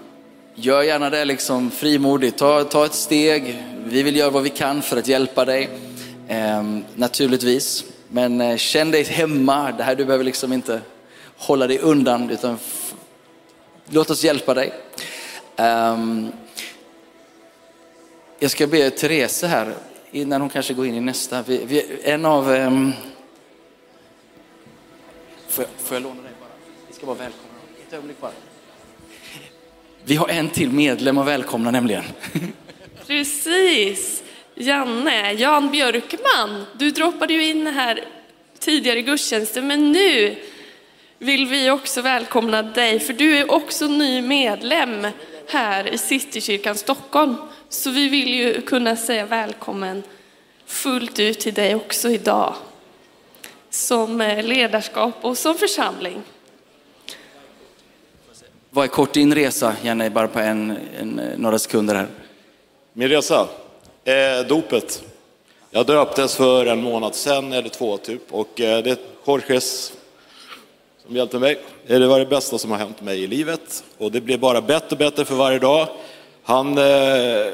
gör 0.55 0.83
gärna 0.83 1.11
det 1.11 1.25
liksom 1.25 1.71
frimodigt. 1.71 2.39
Ta, 2.39 2.65
ta 2.65 2.85
ett 2.85 2.95
steg. 2.95 3.63
Vi 3.85 4.03
vill 4.03 4.17
göra 4.17 4.31
vad 4.31 4.43
vi 4.43 4.49
kan 4.49 4.83
för 4.83 4.97
att 4.97 5.09
hjälpa 5.09 5.45
dig. 5.45 5.69
Ehm, 6.29 6.85
naturligtvis. 6.95 7.85
Men 8.09 8.41
eh, 8.41 8.57
känn 8.57 8.91
dig 8.91 9.03
hemma. 9.03 9.73
Det 9.73 9.83
här 9.83 9.95
du 9.95 10.05
behöver 10.05 10.25
liksom 10.25 10.53
inte 10.53 10.81
hålla 11.37 11.67
dig 11.67 11.79
undan 11.79 12.31
utan 12.31 12.59
låt 13.89 14.11
oss 14.11 14.25
hjälpa 14.25 14.55
dig. 14.55 14.73
Jag 18.39 18.51
ska 18.51 18.67
be 18.67 18.91
Therese 18.91 19.43
här, 19.43 19.75
innan 20.11 20.41
hon 20.41 20.51
kanske 20.51 20.75
går 20.75 20.87
in 20.87 20.95
i 20.95 21.01
nästa. 21.01 21.45
En 22.03 22.25
av 22.25 22.51
får, 25.51 25.65
jag, 25.65 25.87
får 25.87 25.95
jag 25.97 26.03
låna 26.03 26.23
dig 26.23 26.33
bara? 26.41 26.51
Vi 26.89 26.95
ska 26.95 27.07
vara 27.07 27.19
välkomna. 27.19 27.59
Ett 27.87 27.93
ögonblick 27.93 28.21
bara. 28.21 28.33
Vi 30.05 30.17
har 30.17 30.29
en 30.29 30.49
till 30.49 30.71
medlem 30.71 31.19
att 31.19 31.27
välkomna 31.27 31.71
nämligen. 31.71 32.05
Precis. 33.07 34.23
Janne, 34.55 35.33
Jan 35.33 35.71
Björkman, 35.71 36.65
du 36.79 36.91
droppade 36.91 37.33
ju 37.33 37.45
in 37.45 37.67
här 37.67 38.05
tidigare 38.59 38.99
i 38.99 39.03
gudstjänsten, 39.03 39.67
men 39.67 39.93
nu 39.93 40.37
vill 41.19 41.47
vi 41.47 41.71
också 41.71 42.03
välkomna 42.03 42.63
dig, 42.63 43.01
för 43.01 43.13
du 43.13 43.39
är 43.39 43.51
också 43.51 43.87
ny 43.87 44.23
medlem 44.23 45.07
här 45.49 45.95
i 45.95 45.99
Citykyrkan 45.99 46.77
Stockholm. 46.77 47.37
Så 47.69 47.91
vi 47.91 48.09
vill 48.09 48.35
ju 48.35 48.61
kunna 48.61 48.97
säga 48.97 49.27
välkommen 49.27 50.03
fullt 50.67 51.19
ut 51.19 51.41
till 51.41 51.55
dig 51.55 51.75
också 51.75 52.11
idag. 52.11 52.55
Som 53.71 54.21
eh, 54.21 54.45
ledarskap 54.45 55.15
och 55.21 55.39
som 55.39 55.55
församling. 55.55 56.23
Vad 58.71 58.85
är 58.85 58.89
kort 58.89 59.13
din 59.13 59.35
resa, 59.35 59.77
Janne, 59.83 60.11
bara 60.11 60.29
på 60.29 60.39
en, 60.39 60.79
en, 61.01 61.21
några 61.37 61.59
sekunder 61.59 61.95
här? 61.95 62.07
Min 62.93 63.09
resa? 63.09 63.49
Eh, 64.05 64.47
dopet. 64.49 65.03
Jag 65.71 65.87
döptes 65.87 66.37
för 66.37 66.67
en 66.67 66.83
månad 66.83 67.15
sedan, 67.15 67.53
eller 67.53 67.69
två 67.69 67.97
typ, 67.97 68.23
och 68.33 68.61
eh, 68.61 68.83
det 68.83 68.91
är 68.91 68.97
Jorges 69.27 69.93
som 71.07 71.17
hjälpte 71.17 71.39
mig. 71.39 71.59
Det 71.87 72.07
var 72.07 72.19
det 72.19 72.27
bästa 72.27 72.59
som 72.59 72.71
har 72.71 72.79
hänt 72.79 73.01
mig 73.01 73.23
i 73.23 73.27
livet 73.27 73.85
och 73.99 74.13
det 74.13 74.21
blir 74.21 74.39
bara 74.39 74.61
bättre 74.61 74.89
och 74.91 74.99
bättre 74.99 75.25
för 75.25 75.35
varje 75.35 75.59
dag. 75.59 75.89
Han, 76.43 76.79
eh, 76.79 77.53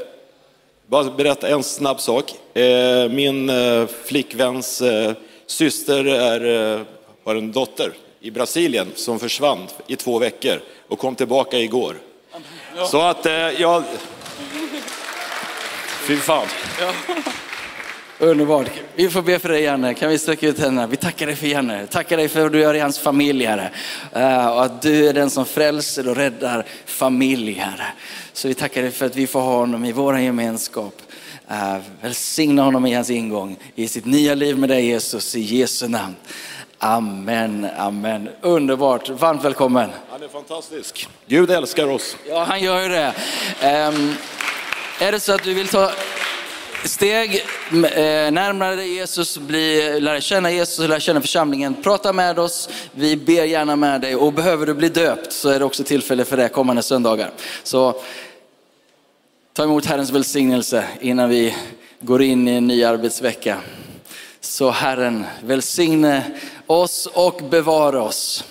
bara 0.86 1.04
berätta 1.04 1.48
en 1.48 1.62
snabb 1.62 2.00
sak. 2.00 2.56
Eh, 2.56 3.08
min 3.08 3.50
eh, 3.50 3.86
flickväns 3.86 4.82
eh, 4.82 5.12
syster 5.46 6.04
är, 6.04 6.74
eh, 6.76 6.80
har 7.24 7.34
en 7.34 7.52
dotter 7.52 7.92
i 8.20 8.30
Brasilien 8.30 8.92
som 8.94 9.18
försvann 9.18 9.66
i 9.86 9.96
två 9.96 10.18
veckor 10.18 10.60
och 10.88 10.98
kom 10.98 11.14
tillbaka 11.14 11.58
igår. 11.58 11.96
Så 12.90 13.02
att 13.02 13.26
eh, 13.26 13.32
jag... 13.32 13.82
Fy 16.06 16.16
fan. 16.16 16.46
Underbart. 18.18 18.70
Vi 18.94 19.08
får 19.10 19.22
be 19.22 19.38
för 19.38 19.48
dig 19.48 19.62
Janne. 19.62 19.94
Kan 19.94 20.10
vi 20.10 20.18
sträcka 20.18 20.48
ut 20.48 20.58
händerna? 20.58 20.86
Vi 20.86 20.96
tackar 20.96 21.26
dig 21.26 21.36
för 21.36 21.46
Janne. 21.46 21.86
Tackar 21.86 22.16
dig 22.16 22.28
för 22.28 22.42
vad 22.42 22.52
du 22.52 22.60
gör 22.60 22.74
i 22.74 22.80
hans 22.80 22.98
familj 22.98 23.44
Herre. 23.44 23.70
Eh, 24.12 24.48
Och 24.48 24.64
att 24.64 24.82
du 24.82 25.08
är 25.08 25.12
den 25.12 25.30
som 25.30 25.44
frälser 25.44 26.08
och 26.08 26.16
räddar 26.16 26.66
familj 26.86 27.52
Herre. 27.52 27.86
Så 28.32 28.48
vi 28.48 28.54
tackar 28.54 28.82
dig 28.82 28.90
för 28.90 29.06
att 29.06 29.16
vi 29.16 29.26
får 29.26 29.40
ha 29.40 29.56
honom 29.56 29.84
i 29.84 29.92
vår 29.92 30.18
gemenskap. 30.18 31.02
Eh, 31.50 31.76
Välsigna 32.00 32.62
honom 32.62 32.86
i 32.86 32.94
hans 32.94 33.10
ingång 33.10 33.56
i 33.74 33.88
sitt 33.88 34.04
nya 34.04 34.34
liv 34.34 34.58
med 34.58 34.68
dig 34.68 34.86
Jesus 34.86 35.34
i 35.34 35.40
Jesu 35.40 35.88
namn. 35.88 36.16
Amen, 36.78 37.66
amen. 37.78 38.28
Underbart. 38.40 39.08
Varmt 39.08 39.44
välkommen. 39.44 39.90
Han 40.10 40.22
är 40.22 40.28
fantastisk. 40.28 41.08
Gud 41.26 41.50
älskar 41.50 41.88
oss. 41.88 42.16
Ja, 42.28 42.44
han 42.44 42.60
gör 42.60 42.82
ju 42.82 42.88
det. 42.88 43.14
Ehm, 43.60 44.14
är 45.00 45.12
det 45.12 45.20
så 45.20 45.32
att 45.32 45.42
du 45.42 45.54
vill 45.54 45.68
ta 45.68 45.90
steg 46.84 47.34
eh, 47.72 48.30
närmare 48.30 48.84
Jesus, 48.86 49.38
bli, 49.38 50.00
lära 50.00 50.20
känna 50.20 50.50
Jesus, 50.50 50.88
lära 50.88 51.00
känna 51.00 51.20
församlingen, 51.20 51.74
prata 51.82 52.12
med 52.12 52.38
oss. 52.38 52.68
Vi 52.92 53.16
ber 53.16 53.44
gärna 53.44 53.76
med 53.76 54.00
dig 54.00 54.16
och 54.16 54.32
behöver 54.32 54.66
du 54.66 54.74
bli 54.74 54.88
döpt 54.88 55.32
så 55.32 55.48
är 55.48 55.58
det 55.58 55.64
också 55.64 55.84
tillfälle 55.84 56.24
för 56.24 56.36
det 56.36 56.48
kommande 56.48 56.82
söndagar. 56.82 57.30
Så 57.62 58.02
ta 59.56 59.64
emot 59.64 59.86
Herrens 59.86 60.10
välsignelse 60.10 60.84
innan 61.00 61.30
vi 61.30 61.54
går 62.00 62.22
in 62.22 62.48
i 62.48 62.52
en 62.52 62.66
ny 62.66 62.84
arbetsvecka. 62.84 63.58
Så 64.40 64.70
Herren 64.70 65.24
välsigne 65.44 66.22
oss 66.66 67.08
och 67.12 67.40
bevara 67.50 68.02
oss. 68.02 68.44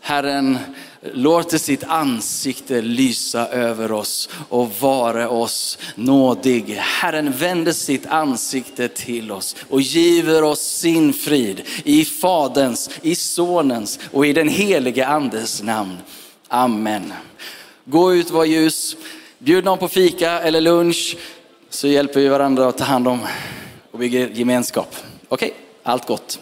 Herren 0.00 0.58
låter 1.12 1.58
sitt 1.58 1.84
ansikte 1.84 2.82
lysa 2.82 3.48
över 3.48 3.92
oss 3.92 4.28
och 4.48 4.70
vare 4.80 5.28
oss 5.28 5.78
nådig. 5.94 6.76
Herren 6.80 7.32
vänder 7.32 7.72
sitt 7.72 8.06
ansikte 8.06 8.88
till 8.88 9.32
oss 9.32 9.56
och 9.68 9.80
giver 9.80 10.42
oss 10.42 10.60
sin 10.60 11.12
frid 11.12 11.62
i 11.84 12.04
Faderns, 12.04 12.90
i 13.02 13.14
Sonens 13.14 13.98
och 14.12 14.26
i 14.26 14.32
den 14.32 14.48
helige 14.48 15.06
Andes 15.06 15.62
namn. 15.62 15.96
Amen. 16.48 17.12
Gå 17.84 18.14
ut, 18.14 18.30
var 18.30 18.44
ljus, 18.44 18.96
bjud 19.44 19.64
någon 19.64 19.78
på 19.78 19.88
fika 19.88 20.40
eller 20.40 20.60
lunch 20.60 21.16
så 21.70 21.88
hjälper 21.88 22.20
vi 22.20 22.28
varandra 22.28 22.68
att 22.68 22.78
ta 22.78 22.84
hand 22.84 23.08
om 23.08 23.26
och 23.90 23.98
bygger 23.98 24.28
gemenskap. 24.28 24.96
Okej, 25.28 25.54
allt 25.82 26.06
gott. 26.06 26.40